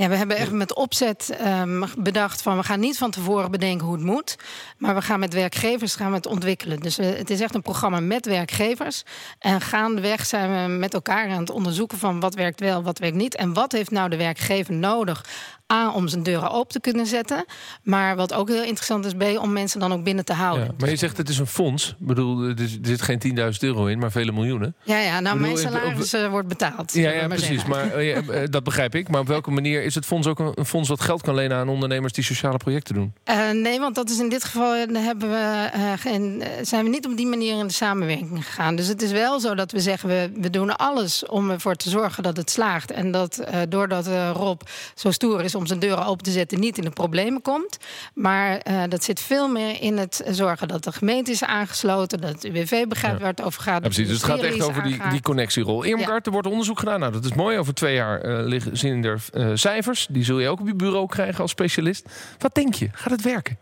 Ja, 0.00 0.08
we 0.08 0.16
hebben 0.16 0.36
echt 0.36 0.50
met 0.50 0.74
opzet 0.74 1.38
um, 1.46 1.84
bedacht 1.98 2.42
van 2.42 2.56
we 2.56 2.62
gaan 2.62 2.80
niet 2.80 2.98
van 2.98 3.10
tevoren 3.10 3.50
bedenken 3.50 3.86
hoe 3.86 3.96
het 3.96 4.04
moet. 4.04 4.36
Maar 4.78 4.94
we 4.94 5.02
gaan 5.02 5.20
met 5.20 5.34
werkgevers 5.34 5.94
gaan 5.94 6.10
we 6.10 6.16
het 6.16 6.26
ontwikkelen. 6.26 6.80
Dus 6.80 6.98
uh, 6.98 7.06
het 7.06 7.30
is 7.30 7.40
echt 7.40 7.54
een 7.54 7.62
programma 7.62 8.00
met 8.00 8.26
werkgevers. 8.26 9.02
En 9.38 9.60
gaandeweg 9.60 10.26
zijn 10.26 10.68
we 10.68 10.76
met 10.78 10.94
elkaar 10.94 11.30
aan 11.30 11.40
het 11.40 11.50
onderzoeken 11.50 11.98
van 11.98 12.20
wat 12.20 12.34
werkt 12.34 12.60
wel, 12.60 12.82
wat 12.82 12.98
werkt 12.98 13.16
niet. 13.16 13.36
En 13.36 13.52
wat 13.52 13.72
heeft 13.72 13.90
nou 13.90 14.08
de 14.08 14.16
werkgever 14.16 14.74
nodig 14.74 15.24
A, 15.72 15.92
om 15.92 16.08
zijn 16.08 16.22
deuren 16.22 16.50
open 16.50 16.72
te 16.72 16.80
kunnen 16.80 17.06
zetten. 17.06 17.44
Maar 17.82 18.16
wat 18.16 18.34
ook 18.34 18.48
heel 18.48 18.62
interessant 18.62 19.04
is, 19.04 19.12
B, 19.12 19.38
om 19.42 19.52
mensen 19.52 19.80
dan 19.80 19.92
ook 19.92 20.04
binnen 20.04 20.24
te 20.24 20.32
houden. 20.32 20.64
Ja, 20.64 20.72
maar 20.78 20.90
je 20.90 20.96
zegt 20.96 21.16
het 21.16 21.28
is 21.28 21.38
een 21.38 21.46
fonds. 21.46 21.88
Ik 21.88 22.06
bedoel, 22.06 22.42
er 22.42 22.78
zit 22.82 23.02
geen 23.02 23.22
10.000 23.36 23.48
euro 23.58 23.86
in, 23.86 23.98
maar 23.98 24.10
vele 24.10 24.32
miljoenen. 24.32 24.74
Ja, 24.82 24.98
ja 24.98 25.20
nou, 25.20 25.38
bedoel, 25.38 25.52
mijn 25.52 25.72
salaris 25.72 26.14
op, 26.14 26.30
wordt 26.30 26.48
betaald. 26.48 26.92
Ja, 26.92 27.10
ja 27.10 27.26
maar 27.26 27.36
precies. 27.36 27.64
Maar, 27.64 28.04
uh, 28.04 28.18
dat 28.50 28.64
begrijp 28.64 28.94
ik. 28.94 29.08
Maar 29.08 29.20
op 29.20 29.26
welke 29.26 29.50
manier 29.50 29.82
is 29.82 29.94
het 29.94 30.06
fonds 30.06 30.26
ook 30.26 30.38
een, 30.38 30.52
een, 30.54 30.66
fonds 30.66 30.88
wat 30.88 31.00
geld 31.00 31.22
kan 31.22 31.34
lenen 31.34 31.56
aan 31.56 31.68
ondernemers 31.68 32.12
die 32.12 32.24
sociale 32.24 32.56
projecten 32.56 32.94
doen? 32.94 33.12
Uh, 33.24 33.50
nee, 33.50 33.80
want 33.80 33.94
dat 33.94 34.10
is 34.10 34.18
in 34.18 34.28
dit 34.28 34.44
geval 34.44 34.74
hebben 34.92 35.30
we, 35.30 35.70
uh, 35.76 35.92
geen, 35.96 36.42
zijn 36.62 36.84
we 36.84 36.90
niet 36.90 37.06
op 37.06 37.16
die 37.16 37.26
manier 37.26 37.58
in 37.58 37.66
de 37.66 37.72
samenwerking 37.72 38.44
gegaan. 38.44 38.76
Dus 38.76 38.86
het 38.86 39.02
is 39.02 39.10
wel 39.10 39.40
zo 39.40 39.54
dat 39.54 39.72
we 39.72 39.80
zeggen, 39.80 40.08
we, 40.08 40.30
we 40.34 40.50
doen 40.50 40.76
alles 40.76 41.26
om 41.26 41.50
ervoor 41.50 41.74
te 41.74 41.90
zorgen 41.90 42.22
dat 42.22 42.36
het 42.36 42.50
slaagt. 42.50 42.90
En 42.90 43.10
dat 43.10 43.44
doordat 43.68 44.06
Rob 44.34 44.60
zo 44.94 45.10
stoer 45.10 45.42
is 45.42 45.54
om 45.60 45.66
zijn 45.66 45.78
deuren 45.78 46.06
open 46.06 46.24
te 46.24 46.30
zetten, 46.30 46.60
niet 46.60 46.78
in 46.78 46.84
de 46.84 46.90
problemen 46.90 47.42
komt. 47.42 47.78
Maar 48.14 48.60
uh, 48.70 48.82
dat 48.88 49.04
zit 49.04 49.20
veel 49.20 49.48
meer 49.48 49.82
in 49.82 49.98
het 49.98 50.22
zorgen 50.28 50.68
dat 50.68 50.84
de 50.84 50.92
gemeente 50.92 51.30
is 51.30 51.44
aangesloten, 51.44 52.20
dat 52.20 52.32
het 52.32 52.44
UWV 52.44 52.86
begrijpt 52.86 53.16
ja. 53.16 53.22
waar 53.22 53.34
het 53.36 53.42
over 53.42 53.62
gaat. 53.62 53.82
Ja, 53.82 53.88
precies, 53.88 54.08
dus 54.08 54.16
het 54.16 54.26
gaat 54.26 54.42
echt 54.42 54.62
over 54.62 54.82
die, 54.82 54.98
die 55.10 55.22
connectierol. 55.22 55.84
Eermekaart, 55.84 56.26
er 56.26 56.32
wordt 56.32 56.46
onderzoek 56.46 56.78
gedaan. 56.78 57.00
Nou, 57.00 57.12
dat 57.12 57.24
is 57.24 57.32
mooi. 57.32 57.58
Over 57.58 57.74
twee 57.74 57.94
jaar 57.94 58.24
uh, 58.24 58.46
liggen, 58.46 58.76
zien 58.76 59.04
er 59.04 59.22
uh, 59.32 59.50
cijfers. 59.54 60.06
Die 60.10 60.24
zul 60.24 60.38
je 60.38 60.48
ook 60.48 60.60
op 60.60 60.66
je 60.66 60.74
bureau 60.74 61.06
krijgen 61.06 61.40
als 61.40 61.50
specialist. 61.50 62.08
Wat 62.38 62.54
denk 62.54 62.74
je? 62.74 62.88
Gaat 62.92 63.10
het 63.10 63.22
werken? 63.22 63.58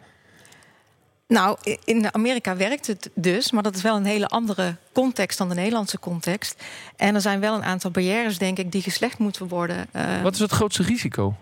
Nou, 1.28 1.58
in 1.84 2.14
Amerika 2.14 2.56
werkt 2.56 2.86
het 2.86 3.10
dus, 3.14 3.52
maar 3.52 3.62
dat 3.62 3.74
is 3.74 3.82
wel 3.82 3.96
een 3.96 4.04
hele 4.04 4.26
andere 4.26 4.76
context 4.92 5.38
dan 5.38 5.48
de 5.48 5.54
Nederlandse 5.54 5.98
context. 5.98 6.62
En 6.96 7.14
er 7.14 7.20
zijn 7.20 7.40
wel 7.40 7.54
een 7.54 7.64
aantal 7.64 7.90
barrières, 7.90 8.38
denk 8.38 8.58
ik, 8.58 8.72
die 8.72 8.82
geslecht 8.82 9.18
moeten 9.18 9.48
worden. 9.48 9.86
Uh, 9.96 10.22
Wat 10.22 10.34
is 10.34 10.40
het 10.40 10.50
grootste 10.50 10.82
risico? 10.82 11.36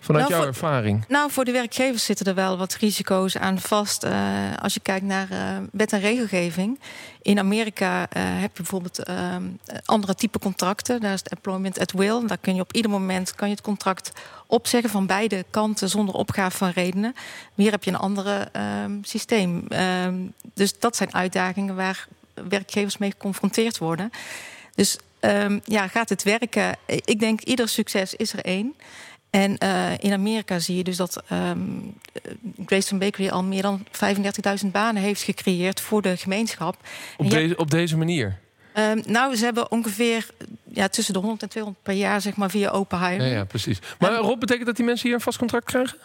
Vanuit 0.00 0.28
nou, 0.28 0.34
jouw 0.34 0.52
voor, 0.52 0.62
ervaring? 0.62 1.04
Nou, 1.08 1.30
voor 1.30 1.44
de 1.44 1.52
werkgevers 1.52 2.04
zitten 2.04 2.26
er 2.26 2.34
wel 2.34 2.58
wat 2.58 2.74
risico's 2.74 3.36
aan 3.36 3.60
vast. 3.60 4.04
Uh, 4.04 4.12
als 4.62 4.74
je 4.74 4.80
kijkt 4.80 5.04
naar 5.04 5.28
uh, 5.32 5.38
wet 5.72 5.92
en 5.92 6.00
regelgeving. 6.00 6.80
In 7.22 7.38
Amerika 7.38 8.00
uh, 8.00 8.06
heb 8.12 8.56
je 8.56 8.62
bijvoorbeeld 8.62 9.02
andere 9.84 10.14
type 10.14 10.38
contracten. 10.38 11.00
Daar 11.00 11.12
is 11.12 11.18
het 11.18 11.28
employment 11.28 11.78
at 11.78 11.92
will. 11.92 12.26
Daar 12.26 12.38
kun 12.38 12.54
je 12.54 12.60
op 12.60 12.72
ieder 12.72 12.90
moment 12.90 13.34
kan 13.34 13.48
je 13.48 13.54
het 13.54 13.64
contract 13.64 14.12
opzeggen 14.46 14.90
van 14.90 15.06
beide 15.06 15.44
kanten 15.50 15.88
zonder 15.88 16.14
opgave 16.14 16.56
van 16.56 16.70
redenen. 16.70 17.14
Hier 17.54 17.70
heb 17.70 17.84
je 17.84 17.90
een 17.90 17.96
ander 17.96 18.50
systeem. 19.02 19.66
Um, 20.04 20.32
dus 20.54 20.78
dat 20.78 20.96
zijn 20.96 21.14
uitdagingen 21.14 21.76
waar 21.76 22.06
werkgevers 22.48 22.98
mee 22.98 23.10
geconfronteerd 23.10 23.78
worden. 23.78 24.10
Dus 24.74 24.98
um, 25.20 25.60
ja, 25.64 25.88
gaat 25.88 26.08
het 26.08 26.22
werken? 26.22 26.76
Ik 26.86 27.20
denk 27.20 27.40
ieder 27.40 27.68
succes 27.68 28.14
is 28.14 28.32
er 28.32 28.44
één. 28.44 28.74
En 29.36 29.56
uh, 29.62 29.92
in 29.98 30.12
Amerika 30.12 30.58
zie 30.58 30.76
je 30.76 30.84
dus 30.84 30.96
dat 30.96 31.22
um, 31.32 31.94
Graceton 32.66 32.98
Bakery 32.98 33.28
al 33.28 33.42
meer 33.42 33.62
dan 33.62 33.86
35.000 34.64 34.70
banen 34.72 35.02
heeft 35.02 35.22
gecreëerd 35.22 35.80
voor 35.80 36.02
de 36.02 36.16
gemeenschap. 36.16 36.76
Op, 37.16 37.30
deze, 37.30 37.56
op 37.56 37.70
deze 37.70 37.96
manier? 37.96 38.38
Um, 38.78 39.02
nou, 39.06 39.36
ze 39.36 39.44
hebben 39.44 39.70
ongeveer 39.70 40.26
ja, 40.64 40.88
tussen 40.88 41.14
de 41.14 41.18
100 41.18 41.42
en 41.42 41.48
200 41.48 41.84
per 41.84 41.94
jaar, 41.94 42.20
zeg 42.20 42.36
maar, 42.36 42.50
via 42.50 42.70
open 42.70 42.98
hiring. 42.98 43.22
Ja, 43.22 43.36
ja 43.36 43.44
precies. 43.44 43.78
Maar 43.98 44.12
en, 44.12 44.18
Rob, 44.18 44.40
betekent 44.40 44.66
dat 44.66 44.76
die 44.76 44.84
mensen 44.84 45.06
hier 45.06 45.16
een 45.16 45.22
vast 45.22 45.38
contract 45.38 45.64
krijgen? 45.64 45.98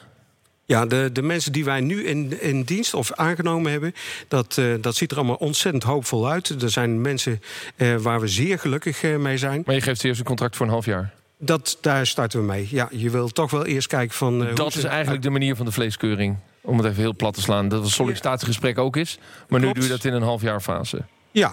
Ja, 0.65 0.86
de, 0.86 1.10
de 1.13 1.22
mensen 1.22 1.52
die 1.52 1.65
wij 1.65 1.82
nu 1.82 2.06
in, 2.06 2.41
in 2.41 2.63
dienst 2.63 2.94
of 2.94 3.12
aangenomen 3.12 3.72
hebben, 3.72 3.94
dat, 4.28 4.58
uh, 4.60 4.76
dat 4.82 4.96
ziet 4.96 5.12
er 5.12 5.17
allemaal 5.17 5.36
ontzettend 5.36 5.84
hoopvol 5.84 6.30
uit. 6.30 6.50
Er 6.62 6.70
zijn 6.70 7.02
mensen 7.02 7.41
uh, 7.78 7.96
waar 7.96 8.20
we 8.20 8.28
zeer 8.28 8.60
gelukkig 8.60 9.04
uh, 9.04 9.17
mee 9.17 9.38
zijn. 9.38 9.63
Maar 9.65 9.76
je 9.76 9.82
geeft 9.82 10.02
ze 10.02 10.08
eerst 10.08 10.20
een 10.20 10.26
contract 10.26 10.56
voor 10.56 10.65
een 10.65 10.72
half 10.72 10.86
jaar? 10.86 11.13
Dat, 11.44 11.78
daar 11.82 12.08
starten 12.08 12.40
we 12.40 12.46
mee. 12.46 12.68
Ja, 12.72 12.90
je 12.92 13.10
wil 13.10 13.30
toch 13.30 13.52
wel 13.52 13.66
eerst 13.66 13.88
kijken 13.88 14.16
van... 14.16 14.42
Uh, 14.42 14.56
dat 14.56 14.76
is 14.76 14.84
eigenlijk 14.84 15.24
de 15.24 15.30
manier 15.30 15.56
van 15.56 15.66
de 15.66 15.72
vleeskeuring. 15.72 16.38
Om 16.62 16.78
het 16.78 16.86
even 16.86 17.02
heel 17.02 17.16
plat 17.16 17.34
te 17.34 17.42
slaan. 17.42 17.68
Dat 17.68 17.84
het 17.84 17.92
sollicitatiegesprek 17.92 18.78
ook 18.78 18.96
is. 18.96 19.18
Maar 19.50 19.60
Klopt. 19.60 19.64
nu 19.64 19.74
doe 19.74 19.84
je 19.84 19.90
dat 19.90 20.04
in 20.06 20.14
een 20.14 20.22
half 20.22 20.42
jaar 20.42 20.62
fase. 20.62 21.02
Ja, 21.32 21.52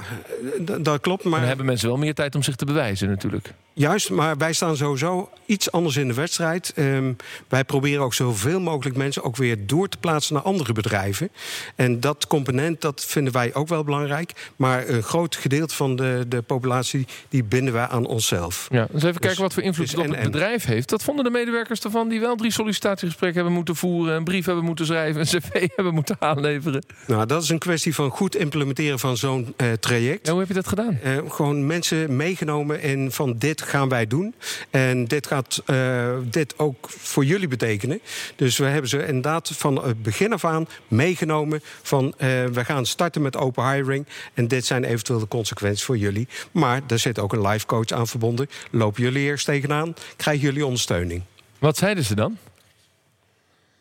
dat 0.81 1.01
klopt. 1.01 1.25
Maar 1.25 1.39
dan 1.39 1.49
hebben 1.49 1.67
mensen 1.67 1.89
wel 1.89 1.97
meer 1.97 2.15
tijd 2.15 2.35
om 2.35 2.43
zich 2.43 2.57
te 2.57 2.65
bewijzen 2.65 3.09
natuurlijk. 3.09 3.55
Juist, 3.79 4.11
maar 4.11 4.37
wij 4.37 4.53
staan 4.53 4.77
sowieso 4.77 5.31
iets 5.47 5.73
anders 5.73 5.97
in 5.97 6.09
de 6.09 6.15
wedstrijd. 6.15 6.73
Um, 6.77 7.17
wij 7.49 7.65
proberen 7.65 8.03
ook 8.03 8.15
zoveel 8.15 8.61
mogelijk 8.61 8.97
mensen 8.97 9.23
ook 9.23 9.37
weer 9.37 9.67
door 9.67 9.89
te 9.89 9.97
plaatsen 9.97 10.35
naar 10.35 10.43
andere 10.43 10.73
bedrijven. 10.73 11.31
En 11.75 12.01
dat 12.01 12.27
component, 12.27 12.81
dat 12.81 13.05
vinden 13.05 13.33
wij 13.33 13.55
ook 13.55 13.69
wel 13.69 13.85
belangrijk. 13.85 14.51
Maar 14.57 14.89
een 14.89 15.03
groot 15.03 15.37
gedeelte 15.37 15.75
van 15.75 15.97
de, 15.97 16.25
de 16.29 16.43
populatie, 16.43 17.07
die 17.29 17.45
binden 17.45 17.73
wij 17.73 17.87
aan 17.87 18.07
onszelf. 18.07 18.69
Ja, 18.71 18.87
dus 18.91 19.03
even 19.03 19.21
kijken 19.21 19.43
wat 19.43 19.55
voor 19.55 19.63
invloed 19.63 19.87
dus 19.87 19.97
het 19.97 20.11
op 20.11 20.15
het 20.15 20.31
bedrijf 20.31 20.65
heeft. 20.65 20.89
Dat 20.89 21.03
vonden 21.03 21.25
de 21.25 21.31
medewerkers 21.31 21.81
ervan 21.81 22.09
die 22.09 22.21
wel 22.21 22.37
drie 22.37 22.53
sollicitatiegesprekken 22.53 23.37
hebben 23.37 23.55
moeten 23.55 23.77
voeren... 23.77 24.15
een 24.15 24.25
brief 24.25 24.47
hebben 24.47 24.65
moeten 24.65 24.87
schrijven, 24.87 25.21
een 25.21 25.27
cv 25.27 25.69
hebben 25.77 25.95
moeten 25.95 26.17
aanleveren. 26.19 26.85
Nou, 27.07 27.27
dat 27.27 27.43
is 27.43 27.49
een 27.49 27.59
kwestie 27.59 27.95
van 27.95 28.11
goed 28.11 28.37
implementeren 28.37 28.99
van 28.99 29.17
zo'n 29.17 29.55
uh, 29.57 29.73
traject. 29.73 30.27
En 30.27 30.31
hoe 30.31 30.41
heb 30.41 30.49
je 30.49 30.55
dat 30.55 30.69
gedaan? 30.69 30.99
Uh, 31.05 31.19
gewoon 31.29 31.67
mensen 31.67 32.17
meegenomen 32.17 32.81
in 32.83 33.13
van 33.13 33.35
dit 33.39 33.63
gaan 33.69 33.89
wij 33.89 34.07
doen. 34.07 34.35
En 34.71 35.05
dit 35.05 35.27
gaat 35.27 35.63
uh, 35.67 36.17
dit 36.25 36.59
ook 36.59 36.91
voor 36.91 37.25
jullie 37.25 37.49
betekenen. 37.49 38.01
Dus 38.37 38.57
we 38.59 38.65
hebben 38.65 38.91
ze 38.91 39.07
inderdaad 39.07 39.51
van 39.55 39.85
het 39.85 40.03
begin 40.03 40.33
af 40.33 40.45
aan 40.45 40.69
meegenomen 40.89 41.61
van 41.83 42.05
uh, 42.05 42.13
we 42.45 42.65
gaan 42.65 42.87
starten 42.87 43.23
met 43.23 43.37
open 43.37 43.73
hiring. 43.73 44.07
En 44.35 44.49
dit 44.49 44.67
zijn 44.67 44.85
eventueel 44.85 45.19
de 45.19 45.29
consequenties 45.29 45.85
voor 45.85 45.99
jullie. 45.99 46.29
Maar 46.53 46.83
er 46.87 46.99
zit 46.99 47.19
ook 47.19 47.33
een 47.33 47.47
life 47.47 47.67
coach 47.67 47.91
aan 47.91 48.07
verbonden. 48.07 48.49
Lopen 48.71 49.03
jullie 49.03 49.23
eerst 49.23 49.45
tegenaan, 49.45 49.95
krijgen 50.17 50.43
jullie 50.43 50.65
ondersteuning. 50.65 51.23
Wat 51.59 51.77
zeiden 51.77 52.05
ze 52.05 52.15
dan? 52.15 52.39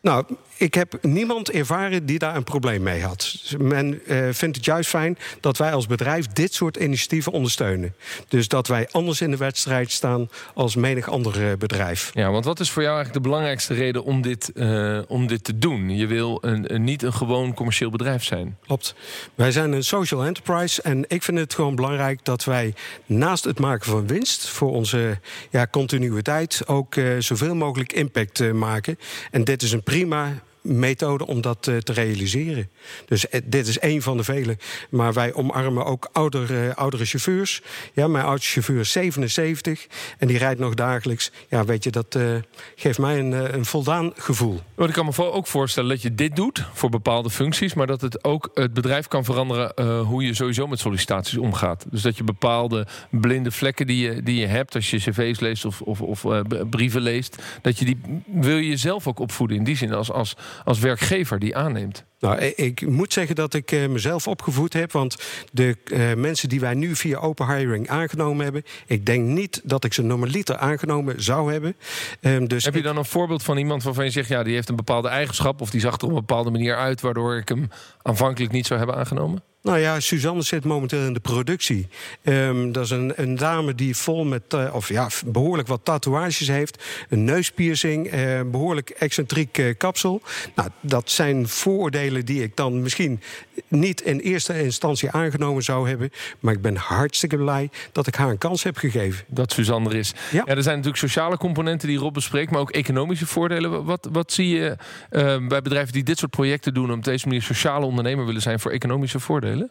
Nou, 0.00 0.24
ik 0.58 0.74
heb 0.74 0.98
niemand 1.02 1.50
ervaren 1.50 2.06
die 2.06 2.18
daar 2.18 2.36
een 2.36 2.44
probleem 2.44 2.82
mee 2.82 3.02
had. 3.02 3.54
Men 3.58 4.00
uh, 4.06 4.28
vindt 4.30 4.56
het 4.56 4.64
juist 4.64 4.88
fijn 4.88 5.18
dat 5.40 5.56
wij 5.56 5.72
als 5.72 5.86
bedrijf 5.86 6.26
dit 6.26 6.54
soort 6.54 6.76
initiatieven 6.76 7.32
ondersteunen. 7.32 7.94
Dus 8.28 8.48
dat 8.48 8.66
wij 8.66 8.88
anders 8.90 9.20
in 9.20 9.30
de 9.30 9.36
wedstrijd 9.36 9.90
staan 9.90 10.28
als 10.54 10.76
menig 10.76 11.08
ander 11.08 11.58
bedrijf. 11.58 12.10
Ja, 12.14 12.30
want 12.30 12.44
wat 12.44 12.60
is 12.60 12.70
voor 12.70 12.82
jou 12.82 12.94
eigenlijk 12.94 13.24
de 13.24 13.30
belangrijkste 13.30 13.74
reden 13.74 14.04
om 14.04 14.22
dit, 14.22 14.50
uh, 14.54 15.00
om 15.08 15.26
dit 15.26 15.44
te 15.44 15.58
doen? 15.58 15.96
Je 15.96 16.06
wil 16.06 16.38
een, 16.40 16.74
een, 16.74 16.84
niet 16.84 17.02
een 17.02 17.12
gewoon 17.12 17.54
commercieel 17.54 17.90
bedrijf 17.90 18.24
zijn. 18.24 18.56
Klopt. 18.66 18.94
Wij 19.34 19.52
zijn 19.52 19.72
een 19.72 19.84
social 19.84 20.24
enterprise 20.24 20.82
en 20.82 21.04
ik 21.08 21.22
vind 21.22 21.38
het 21.38 21.54
gewoon 21.54 21.74
belangrijk 21.74 22.24
dat 22.24 22.44
wij 22.44 22.74
naast 23.06 23.44
het 23.44 23.58
maken 23.58 23.90
van 23.90 24.06
winst 24.06 24.48
voor 24.48 24.70
onze 24.70 25.18
ja, 25.50 25.66
continuïteit 25.70 26.62
ook 26.66 26.94
uh, 26.94 27.14
zoveel 27.18 27.54
mogelijk 27.54 27.92
impact 27.92 28.52
maken. 28.52 28.98
En 29.30 29.44
dit 29.44 29.62
is 29.62 29.72
een 29.72 29.82
prima 29.82 30.32
methode 30.68 31.26
om 31.26 31.40
dat 31.40 31.62
te 31.62 31.92
realiseren. 31.92 32.70
Dus 33.06 33.26
dit 33.44 33.66
is 33.66 33.78
één 33.78 34.02
van 34.02 34.16
de 34.16 34.24
vele. 34.24 34.56
Maar 34.90 35.12
wij 35.12 35.34
omarmen 35.34 35.84
ook 35.84 36.08
oudere, 36.12 36.74
oudere 36.74 37.04
chauffeurs. 37.04 37.62
Ja, 37.92 38.08
mijn 38.08 38.24
oudste 38.24 38.50
chauffeur 38.50 38.80
is 38.80 38.92
77 38.92 39.86
en 40.18 40.26
die 40.26 40.38
rijdt 40.38 40.60
nog 40.60 40.74
dagelijks. 40.74 41.32
Ja, 41.48 41.64
weet 41.64 41.84
je, 41.84 41.90
dat 41.90 42.18
geeft 42.76 42.98
mij 42.98 43.18
een, 43.18 43.54
een 43.54 43.64
voldaan 43.64 44.12
gevoel. 44.16 44.60
Maar 44.74 44.88
ik 44.88 44.94
kan 44.94 45.04
me 45.04 45.32
ook 45.32 45.46
voorstellen 45.46 45.90
dat 45.90 46.02
je 46.02 46.14
dit 46.14 46.36
doet 46.36 46.64
voor 46.72 46.90
bepaalde 46.90 47.30
functies, 47.30 47.74
maar 47.74 47.86
dat 47.86 48.00
het 48.00 48.24
ook 48.24 48.50
het 48.54 48.74
bedrijf 48.74 49.08
kan 49.08 49.24
veranderen 49.24 49.72
hoe 50.04 50.24
je 50.24 50.34
sowieso 50.34 50.66
met 50.66 50.78
sollicitaties 50.78 51.38
omgaat. 51.38 51.86
Dus 51.90 52.02
dat 52.02 52.16
je 52.16 52.24
bepaalde 52.24 52.86
blinde 53.10 53.50
vlekken 53.50 53.86
die 53.86 54.10
je, 54.10 54.22
die 54.22 54.40
je 54.40 54.46
hebt 54.46 54.74
als 54.74 54.90
je 54.90 54.98
cv's 54.98 55.40
leest 55.40 55.64
of, 55.64 55.80
of, 55.80 56.00
of 56.00 56.24
brieven 56.70 57.00
leest, 57.00 57.42
dat 57.62 57.78
je 57.78 57.84
die 57.84 58.00
wil 58.26 58.56
je 58.56 58.68
jezelf 58.68 59.06
ook 59.06 59.18
opvoeden 59.18 59.56
in 59.56 59.64
die 59.64 59.76
zin 59.76 59.92
als, 59.92 60.10
als, 60.12 60.36
als 60.64 60.78
werkgever 60.78 61.38
die 61.38 61.56
aanneemt. 61.56 62.04
Nou, 62.20 62.38
ik 62.38 62.86
moet 62.86 63.12
zeggen 63.12 63.34
dat 63.34 63.54
ik 63.54 63.72
uh, 63.72 63.88
mezelf 63.88 64.28
opgevoed 64.28 64.72
heb. 64.72 64.92
Want 64.92 65.16
de 65.52 65.76
uh, 65.84 66.14
mensen 66.14 66.48
die 66.48 66.60
wij 66.60 66.74
nu 66.74 66.96
via 66.96 67.18
open 67.18 67.56
hiring 67.56 67.88
aangenomen 67.88 68.44
hebben... 68.44 68.64
ik 68.86 69.06
denk 69.06 69.24
niet 69.24 69.60
dat 69.64 69.84
ik 69.84 69.92
ze 69.92 70.02
normaliter 70.02 70.56
aangenomen 70.56 71.22
zou 71.22 71.52
hebben. 71.52 71.76
Um, 72.20 72.48
dus 72.48 72.64
heb 72.64 72.74
je 72.74 72.82
dan 72.82 72.96
een 72.96 73.04
voorbeeld 73.04 73.42
van 73.42 73.56
iemand 73.56 73.82
waarvan 73.82 74.04
je 74.04 74.10
zegt... 74.10 74.28
ja, 74.28 74.42
die 74.42 74.54
heeft 74.54 74.68
een 74.68 74.76
bepaalde 74.76 75.08
eigenschap... 75.08 75.60
of 75.60 75.70
die 75.70 75.80
zag 75.80 75.96
er 75.96 76.02
op 76.02 76.08
een 76.08 76.14
bepaalde 76.14 76.50
manier 76.50 76.76
uit... 76.76 77.00
waardoor 77.00 77.36
ik 77.36 77.48
hem 77.48 77.68
aanvankelijk 78.02 78.52
niet 78.52 78.66
zou 78.66 78.78
hebben 78.78 78.96
aangenomen? 78.96 79.42
Nou 79.62 79.78
ja, 79.78 80.00
Suzanne 80.00 80.42
zit 80.42 80.64
momenteel 80.64 81.06
in 81.06 81.12
de 81.12 81.20
productie. 81.20 81.88
Um, 82.22 82.72
dat 82.72 82.84
is 82.84 82.90
een, 82.90 83.12
een, 83.16 83.36
dame 83.36 83.74
die 83.74 83.96
vol 83.96 84.24
met, 84.24 84.42
uh, 84.54 84.74
of 84.74 84.88
ja, 84.88 85.08
behoorlijk 85.26 85.68
wat 85.68 85.80
tatoeages 85.84 86.48
heeft. 86.48 86.84
Een 87.08 87.24
neuspiercing, 87.24 88.14
uh, 88.14 88.40
behoorlijk 88.46 88.90
excentriek 88.90 89.74
kapsel. 89.78 90.22
Nou, 90.54 90.68
dat 90.80 91.10
zijn 91.10 91.48
vooroordelen 91.48 92.07
die 92.12 92.42
ik 92.42 92.56
dan 92.56 92.82
misschien 92.82 93.20
niet 93.68 94.00
in 94.00 94.18
eerste 94.18 94.62
instantie 94.62 95.10
aangenomen 95.10 95.62
zou 95.62 95.88
hebben. 95.88 96.10
Maar 96.40 96.54
ik 96.54 96.62
ben 96.62 96.76
hartstikke 96.76 97.36
blij 97.36 97.70
dat 97.92 98.06
ik 98.06 98.14
haar 98.14 98.30
een 98.30 98.38
kans 98.38 98.62
heb 98.62 98.76
gegeven. 98.76 99.24
Dat 99.26 99.52
Suzanne 99.52 99.88
er 99.88 99.96
is. 99.96 100.14
Ja. 100.30 100.42
ja 100.46 100.54
er 100.54 100.62
zijn 100.62 100.76
natuurlijk 100.76 101.02
sociale 101.02 101.36
componenten 101.36 101.88
die 101.88 101.98
Rob 101.98 102.14
bespreekt, 102.14 102.50
maar 102.50 102.60
ook 102.60 102.70
economische 102.70 103.26
voordelen. 103.26 103.84
Wat, 103.84 104.08
wat 104.12 104.32
zie 104.32 104.48
je 104.48 104.76
bij 105.48 105.62
bedrijven 105.62 105.92
die 105.92 106.02
dit 106.02 106.18
soort 106.18 106.30
projecten 106.30 106.74
doen... 106.74 106.90
om 106.90 106.98
op 106.98 107.04
deze 107.04 107.26
manier 107.26 107.42
sociale 107.42 107.86
ondernemer 107.86 108.26
willen 108.26 108.42
zijn 108.42 108.60
voor 108.60 108.70
economische 108.70 109.20
voordelen? 109.20 109.70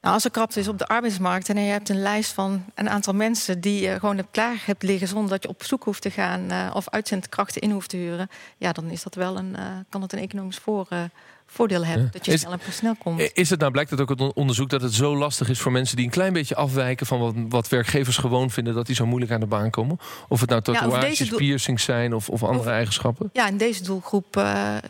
Nou, 0.00 0.14
als 0.14 0.24
er 0.24 0.30
krapte 0.30 0.60
is 0.60 0.68
op 0.68 0.78
de 0.78 0.86
arbeidsmarkt 0.86 1.48
en 1.48 1.60
je 1.60 1.70
hebt 1.70 1.88
een 1.88 2.02
lijst 2.02 2.32
van 2.32 2.64
een 2.74 2.88
aantal 2.88 3.14
mensen 3.14 3.60
die 3.60 3.82
je 3.82 3.98
gewoon 3.98 4.26
klaar 4.30 4.62
hebt 4.64 4.82
liggen 4.82 5.08
zonder 5.08 5.30
dat 5.30 5.42
je 5.42 5.48
op 5.48 5.64
zoek 5.64 5.84
hoeft 5.84 6.02
te 6.02 6.10
gaan 6.10 6.52
uh, 6.52 6.70
of 6.74 6.88
uitzendkrachten 6.88 7.60
in 7.60 7.70
hoeft 7.70 7.88
te 7.88 7.96
huren, 7.96 8.28
ja, 8.56 8.72
dan 8.72 8.90
is 8.90 9.02
dat 9.02 9.14
wel 9.14 9.36
een, 9.36 9.54
uh, 9.58 9.64
kan 9.88 10.02
het 10.02 10.12
een 10.12 10.18
economisch 10.18 10.58
voor, 10.58 10.86
uh, 10.92 11.02
voordeel 11.50 11.84
hebben 11.84 12.08
dat 12.12 12.26
je 12.26 12.32
is, 12.32 12.40
snel 12.40 12.52
en 12.52 12.72
snel 12.72 12.94
komt. 12.98 13.30
Is 13.32 13.50
het 13.50 13.60
nou 13.60 13.72
blijkt 13.72 13.90
dat 13.90 14.00
ook 14.00 14.08
het 14.08 14.32
onderzoek 14.32 14.70
dat 14.70 14.82
het 14.82 14.94
zo 14.94 15.16
lastig 15.16 15.48
is 15.48 15.60
voor 15.60 15.72
mensen 15.72 15.96
die 15.96 16.04
een 16.04 16.10
klein 16.10 16.32
beetje 16.32 16.54
afwijken 16.54 17.06
van 17.06 17.18
wat, 17.18 17.34
wat 17.48 17.68
werkgevers 17.68 18.16
gewoon 18.16 18.50
vinden 18.50 18.74
dat 18.74 18.86
die 18.86 18.94
zo 18.94 19.06
moeilijk 19.06 19.32
aan 19.32 19.40
de 19.40 19.46
baan 19.46 19.70
komen? 19.70 19.98
Of 20.28 20.40
het 20.40 20.50
nou 20.50 20.62
tatoeages, 20.62 21.18
ja, 21.18 21.36
piercings 21.36 21.84
zijn 21.84 22.14
of, 22.14 22.28
of 22.28 22.42
andere 22.42 22.70
eigenschappen? 22.70 23.30
Ja, 23.32 23.48
in 23.48 23.56
deze 23.56 23.82
doelgroep, 23.82 24.44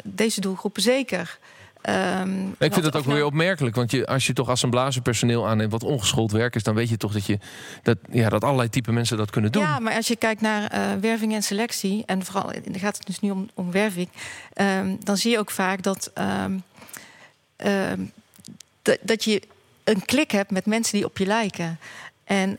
deze 0.05 0.41
doelgroepen 0.41 0.83
zeker. 0.83 1.39
Um, 1.83 2.55
ik 2.59 2.73
vind 2.73 2.85
dat 2.85 2.97
ook 2.97 3.05
weer 3.05 3.25
opmerkelijk. 3.25 3.77
Want 3.77 3.91
je, 3.91 4.07
als 4.07 4.27
je 4.27 4.33
toch 4.33 4.49
assemblagepersoneel 4.49 5.49
aanneemt 5.49 5.73
wat 5.73 5.83
ongeschoold 5.83 6.33
werk 6.33 6.55
is, 6.55 6.63
dan 6.63 6.75
weet 6.75 6.89
je 6.89 6.97
toch 6.97 7.13
dat, 7.13 7.27
je, 7.27 7.39
dat, 7.83 7.99
ja, 8.11 8.29
dat 8.29 8.45
allerlei 8.45 8.69
type 8.69 8.93
mensen 8.93 9.17
dat 9.17 9.31
kunnen 9.31 9.53
doen. 9.53 9.63
Ja, 9.63 9.79
maar 9.79 9.95
als 9.95 10.09
je 10.09 10.17
kijkt 10.17 10.41
naar 10.41 10.75
uh, 10.75 11.01
werving 11.01 11.35
en 11.35 11.43
selectie, 11.43 12.03
en 12.07 12.25
vooral 12.25 12.53
dan 12.65 12.81
gaat 12.81 12.97
het 12.97 13.07
dus 13.07 13.21
nu 13.21 13.31
om, 13.31 13.51
om 13.55 13.71
werving, 13.71 14.09
um, 14.55 14.99
dan 15.05 15.17
zie 15.17 15.31
je 15.31 15.39
ook 15.39 15.51
vaak 15.51 15.83
dat, 15.83 16.11
um, 16.47 16.65
dat 19.01 19.25
je 19.25 19.43
een 19.85 20.05
klik 20.05 20.31
hebt 20.31 20.51
met 20.51 20.67
mensen 20.67 20.97
die 20.97 21.05
op 21.05 21.19
je 21.19 21.27
lijken. 21.27 21.79
En 22.29 22.57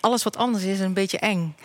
alles 0.00 0.22
wat 0.22 0.36
anders 0.36 0.64
is, 0.64 0.70
is 0.70 0.80
een 0.80 0.92
beetje 0.92 1.18
eng. 1.18 1.56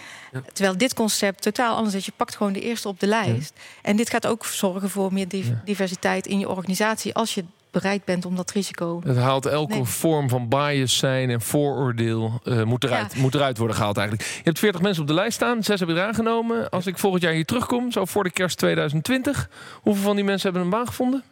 Terwijl 0.54 0.78
dit 0.78 0.94
concept 0.94 1.42
totaal 1.42 1.76
anders 1.76 1.96
is. 1.96 2.06
Je 2.06 2.12
pakt 2.16 2.36
gewoon 2.36 2.54
de 2.54 2.62
eerste 2.62 2.88
op 2.88 3.00
de 3.00 3.08
lijst. 3.08 3.54
En 3.82 3.96
dit 3.96 4.10
gaat 4.10 4.28
ook 4.28 4.46
zorgen 4.46 4.90
voor 4.90 5.14
meer 5.14 5.28
diversiteit 5.66 6.28
in 6.28 6.40
je 6.40 6.50
organisatie. 6.50 7.14
Als 7.14 7.34
je 7.34 7.44
bereid 7.72 8.06
bent 8.06 8.26
om 8.26 8.36
dat 8.36 8.52
risico. 8.52 9.02
Het 9.04 9.18
haalt 9.18 9.46
elke 9.46 9.86
vorm 9.86 10.30
van 10.30 10.48
bias 10.48 10.98
zijn 10.98 11.30
en 11.30 11.42
vooroordeel 11.42 12.42
uh, 12.44 12.64
moet, 12.64 12.84
eruit, 12.84 13.16
moet 13.16 13.36
eruit 13.36 13.58
worden 13.58 13.76
gehaald 13.76 13.98
eigenlijk. 13.98 14.30
Je 14.30 14.42
hebt 14.44 14.60
40 14.60 14.82
mensen 14.82 15.02
op 15.02 15.08
de 15.08 15.14
lijst 15.14 15.34
staan, 15.34 15.64
zes 15.64 15.80
hebben 15.80 15.98
je 15.98 16.04
aangenomen. 16.04 16.70
Als 16.70 16.86
ik 16.86 16.98
volgend 16.98 17.24
jaar 17.24 17.34
hier 17.34 17.46
terugkom, 17.46 17.92
zo 17.92 18.06
voor 18.06 18.24
de 18.24 18.32
kerst 18.32 18.58
2020, 18.58 19.50
hoeveel 19.82 20.04
van 20.04 20.16
die 20.16 20.26
mensen 20.26 20.44
hebben 20.44 20.62
een 20.62 20.78
baan 20.78 20.88
gevonden? 20.88 21.24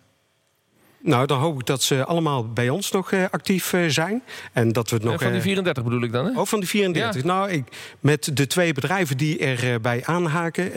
Nou, 1.07 1.25
dan 1.25 1.39
hoop 1.39 1.59
ik 1.59 1.65
dat 1.65 1.81
ze 1.81 2.05
allemaal 2.05 2.47
bij 2.53 2.69
ons 2.69 2.91
nog 2.91 3.11
uh, 3.11 3.23
actief 3.31 3.73
uh, 3.73 3.89
zijn. 3.89 4.23
En 4.53 4.71
dat 4.71 4.89
we 4.89 4.95
het 4.95 5.05
nog. 5.05 5.21
van 5.21 5.31
die 5.31 5.41
34 5.41 5.83
bedoel 5.83 6.01
ik 6.01 6.11
dan, 6.11 6.25
hè? 6.25 6.39
Oh, 6.39 6.45
van 6.45 6.59
die 6.59 6.69
34. 6.69 7.21
Ja. 7.21 7.27
Nou, 7.27 7.49
ik, 7.49 7.63
met 7.99 8.37
de 8.37 8.47
twee 8.47 8.73
bedrijven 8.73 9.17
die 9.17 9.37
erbij 9.39 9.97
uh, 9.97 10.09
aanhaken, 10.09 10.71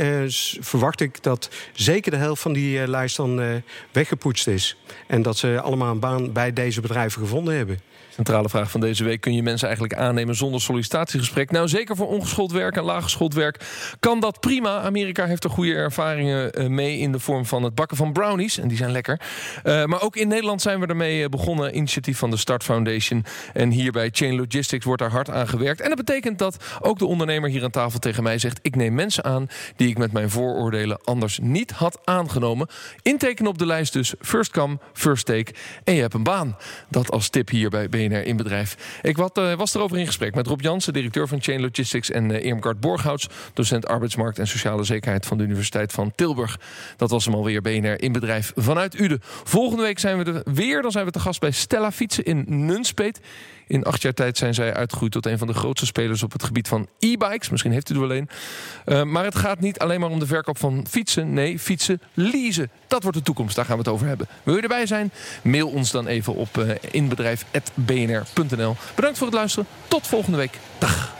verwacht 0.60 1.00
ik 1.00 1.22
dat 1.22 1.50
zeker 1.72 2.10
de 2.10 2.16
helft 2.16 2.42
van 2.42 2.52
die 2.52 2.88
lijst 2.88 3.16
dan 3.16 3.62
weggepoetst 3.92 4.46
is. 4.46 4.76
En 5.06 5.22
dat 5.22 5.36
ze 5.36 5.60
allemaal 5.60 5.90
een 5.90 6.00
baan 6.00 6.32
bij 6.32 6.52
deze 6.52 6.80
bedrijven 6.80 7.20
gevonden 7.20 7.56
hebben. 7.56 7.78
Centrale 8.14 8.48
vraag 8.48 8.70
van 8.70 8.80
deze 8.80 9.04
week: 9.04 9.20
kun 9.20 9.34
je 9.34 9.42
mensen 9.42 9.68
eigenlijk 9.68 9.98
aannemen 9.98 10.34
zonder 10.34 10.60
sollicitatiegesprek? 10.60 11.50
Nou, 11.50 11.68
zeker 11.68 11.96
voor 11.96 12.08
ongeschoold 12.08 12.52
werk 12.52 12.76
en 12.76 12.82
laaggeschoold 12.82 13.34
werk 13.34 13.64
kan 14.00 14.20
dat 14.20 14.40
prima. 14.40 14.80
Amerika 14.80 15.26
heeft 15.26 15.44
er 15.44 15.50
goede 15.50 15.74
ervaringen 15.74 16.52
eh, 16.52 16.66
mee 16.66 16.98
in 16.98 17.12
de 17.12 17.18
vorm 17.18 17.46
van 17.46 17.62
het 17.62 17.74
bakken 17.74 17.96
van 17.96 18.12
brownies. 18.12 18.58
En 18.58 18.68
die 18.68 18.76
zijn 18.76 18.90
lekker. 18.90 19.20
Uh, 19.64 19.84
maar 19.84 20.02
ook 20.02 20.16
in 20.16 20.28
Nederland 20.28 20.62
zijn 20.62 20.80
we 20.80 20.86
ermee 20.86 21.22
eh, 21.22 21.28
begonnen. 21.28 21.76
Initiatief 21.76 22.18
van 22.18 22.30
de 22.30 22.36
Start 22.36 22.62
Foundation. 22.62 23.24
En 23.52 23.70
hier 23.70 23.92
bij 23.92 24.08
Chain 24.12 24.36
Logistics 24.36 24.84
wordt 24.84 25.02
daar 25.02 25.10
hard 25.10 25.30
aan 25.30 25.48
gewerkt. 25.48 25.80
En 25.80 25.88
dat 25.88 25.98
betekent 25.98 26.38
dat 26.38 26.56
ook 26.80 26.98
de 26.98 27.06
ondernemer 27.06 27.50
hier 27.50 27.64
aan 27.64 27.70
tafel 27.70 27.98
tegen 27.98 28.22
mij 28.22 28.38
zegt: 28.38 28.58
Ik 28.62 28.76
neem 28.76 28.94
mensen 28.94 29.24
aan 29.24 29.48
die 29.76 29.88
ik 29.88 29.98
met 29.98 30.12
mijn 30.12 30.30
vooroordelen 30.30 31.00
anders 31.04 31.38
niet 31.42 31.70
had 31.70 31.98
aangenomen. 32.04 32.68
Intekenen 33.02 33.50
op 33.50 33.58
de 33.58 33.66
lijst 33.66 33.92
dus 33.92 34.14
first 34.20 34.50
come, 34.50 34.78
first 34.92 35.26
take. 35.26 35.54
En 35.84 35.94
je 35.94 36.00
hebt 36.00 36.14
een 36.14 36.22
baan. 36.22 36.56
Dat 36.88 37.10
als 37.10 37.28
tip 37.28 37.48
hier 37.48 37.70
bij 37.70 37.88
BNR 38.08 38.26
in 38.26 38.36
bedrijf. 38.36 38.98
Ik 39.02 39.16
wat, 39.16 39.38
uh, 39.38 39.54
was 39.54 39.74
erover 39.74 39.98
in 39.98 40.06
gesprek 40.06 40.34
met 40.34 40.46
Rob 40.46 40.60
Jansen, 40.60 40.92
directeur 40.92 41.28
van 41.28 41.42
Chain 41.42 41.60
Logistics... 41.60 42.10
en 42.10 42.30
uh, 42.30 42.44
Irmgard 42.44 42.80
Borghouts, 42.80 43.28
docent 43.54 43.86
arbeidsmarkt 43.86 44.38
en 44.38 44.46
sociale 44.46 44.84
zekerheid... 44.84 45.26
van 45.26 45.38
de 45.38 45.44
Universiteit 45.44 45.92
van 45.92 46.12
Tilburg. 46.14 46.58
Dat 46.96 47.10
was 47.10 47.24
hem 47.24 47.34
alweer 47.34 47.62
BNR 47.62 48.02
in 48.02 48.12
bedrijf 48.12 48.52
vanuit 48.56 49.00
Uden. 49.00 49.18
Volgende 49.22 49.82
week 49.82 49.98
zijn 49.98 50.18
we 50.18 50.32
er 50.32 50.54
weer. 50.54 50.82
Dan 50.82 50.90
zijn 50.90 51.04
we 51.04 51.10
te 51.10 51.20
gast 51.20 51.40
bij 51.40 51.50
Stella 51.50 51.92
Fietsen 51.92 52.24
in 52.24 52.44
Nunspeet. 52.46 53.20
In 53.70 53.84
acht 53.84 54.02
jaar 54.02 54.14
tijd 54.14 54.38
zijn 54.38 54.54
zij 54.54 54.74
uitgegroeid 54.74 55.12
tot 55.12 55.26
een 55.26 55.38
van 55.38 55.46
de 55.46 55.52
grootste 55.52 55.86
spelers 55.86 56.22
op 56.22 56.32
het 56.32 56.42
gebied 56.42 56.68
van 56.68 56.88
e-bikes. 56.98 57.48
Misschien 57.48 57.72
heeft 57.72 57.90
u 57.90 57.94
er 57.94 58.00
wel 58.00 58.16
een. 58.16 58.28
Uh, 58.86 59.02
maar 59.02 59.24
het 59.24 59.34
gaat 59.34 59.60
niet 59.60 59.78
alleen 59.78 60.00
maar 60.00 60.10
om 60.10 60.18
de 60.18 60.26
verkoop 60.26 60.58
van 60.58 60.86
fietsen. 60.88 61.32
Nee, 61.32 61.58
fietsen 61.58 62.00
leasen. 62.14 62.70
Dat 62.86 63.02
wordt 63.02 63.18
de 63.18 63.24
toekomst. 63.24 63.56
Daar 63.56 63.64
gaan 63.64 63.76
we 63.76 63.82
het 63.82 63.92
over 63.92 64.06
hebben. 64.06 64.26
Wil 64.42 64.56
je 64.56 64.62
erbij 64.62 64.86
zijn? 64.86 65.12
Mail 65.42 65.68
ons 65.68 65.90
dan 65.90 66.06
even 66.06 66.34
op 66.34 66.56
uh, 66.58 66.70
inbedrijf.bnr.nl. 66.90 68.76
Bedankt 68.94 69.18
voor 69.18 69.26
het 69.26 69.36
luisteren. 69.36 69.66
Tot 69.88 70.06
volgende 70.06 70.38
week. 70.38 70.58
Dag. 70.78 71.14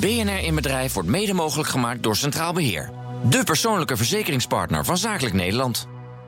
BNR 0.00 0.44
in 0.44 0.54
Bedrijf 0.54 0.92
wordt 0.92 1.08
mede 1.08 1.34
mogelijk 1.34 1.68
gemaakt 1.68 2.02
door 2.02 2.16
Centraal 2.16 2.52
Beheer. 2.52 2.90
De 3.28 3.44
persoonlijke 3.44 3.96
verzekeringspartner 3.96 4.84
van 4.84 4.98
Zakelijk 4.98 5.34
Nederland. 5.34 5.88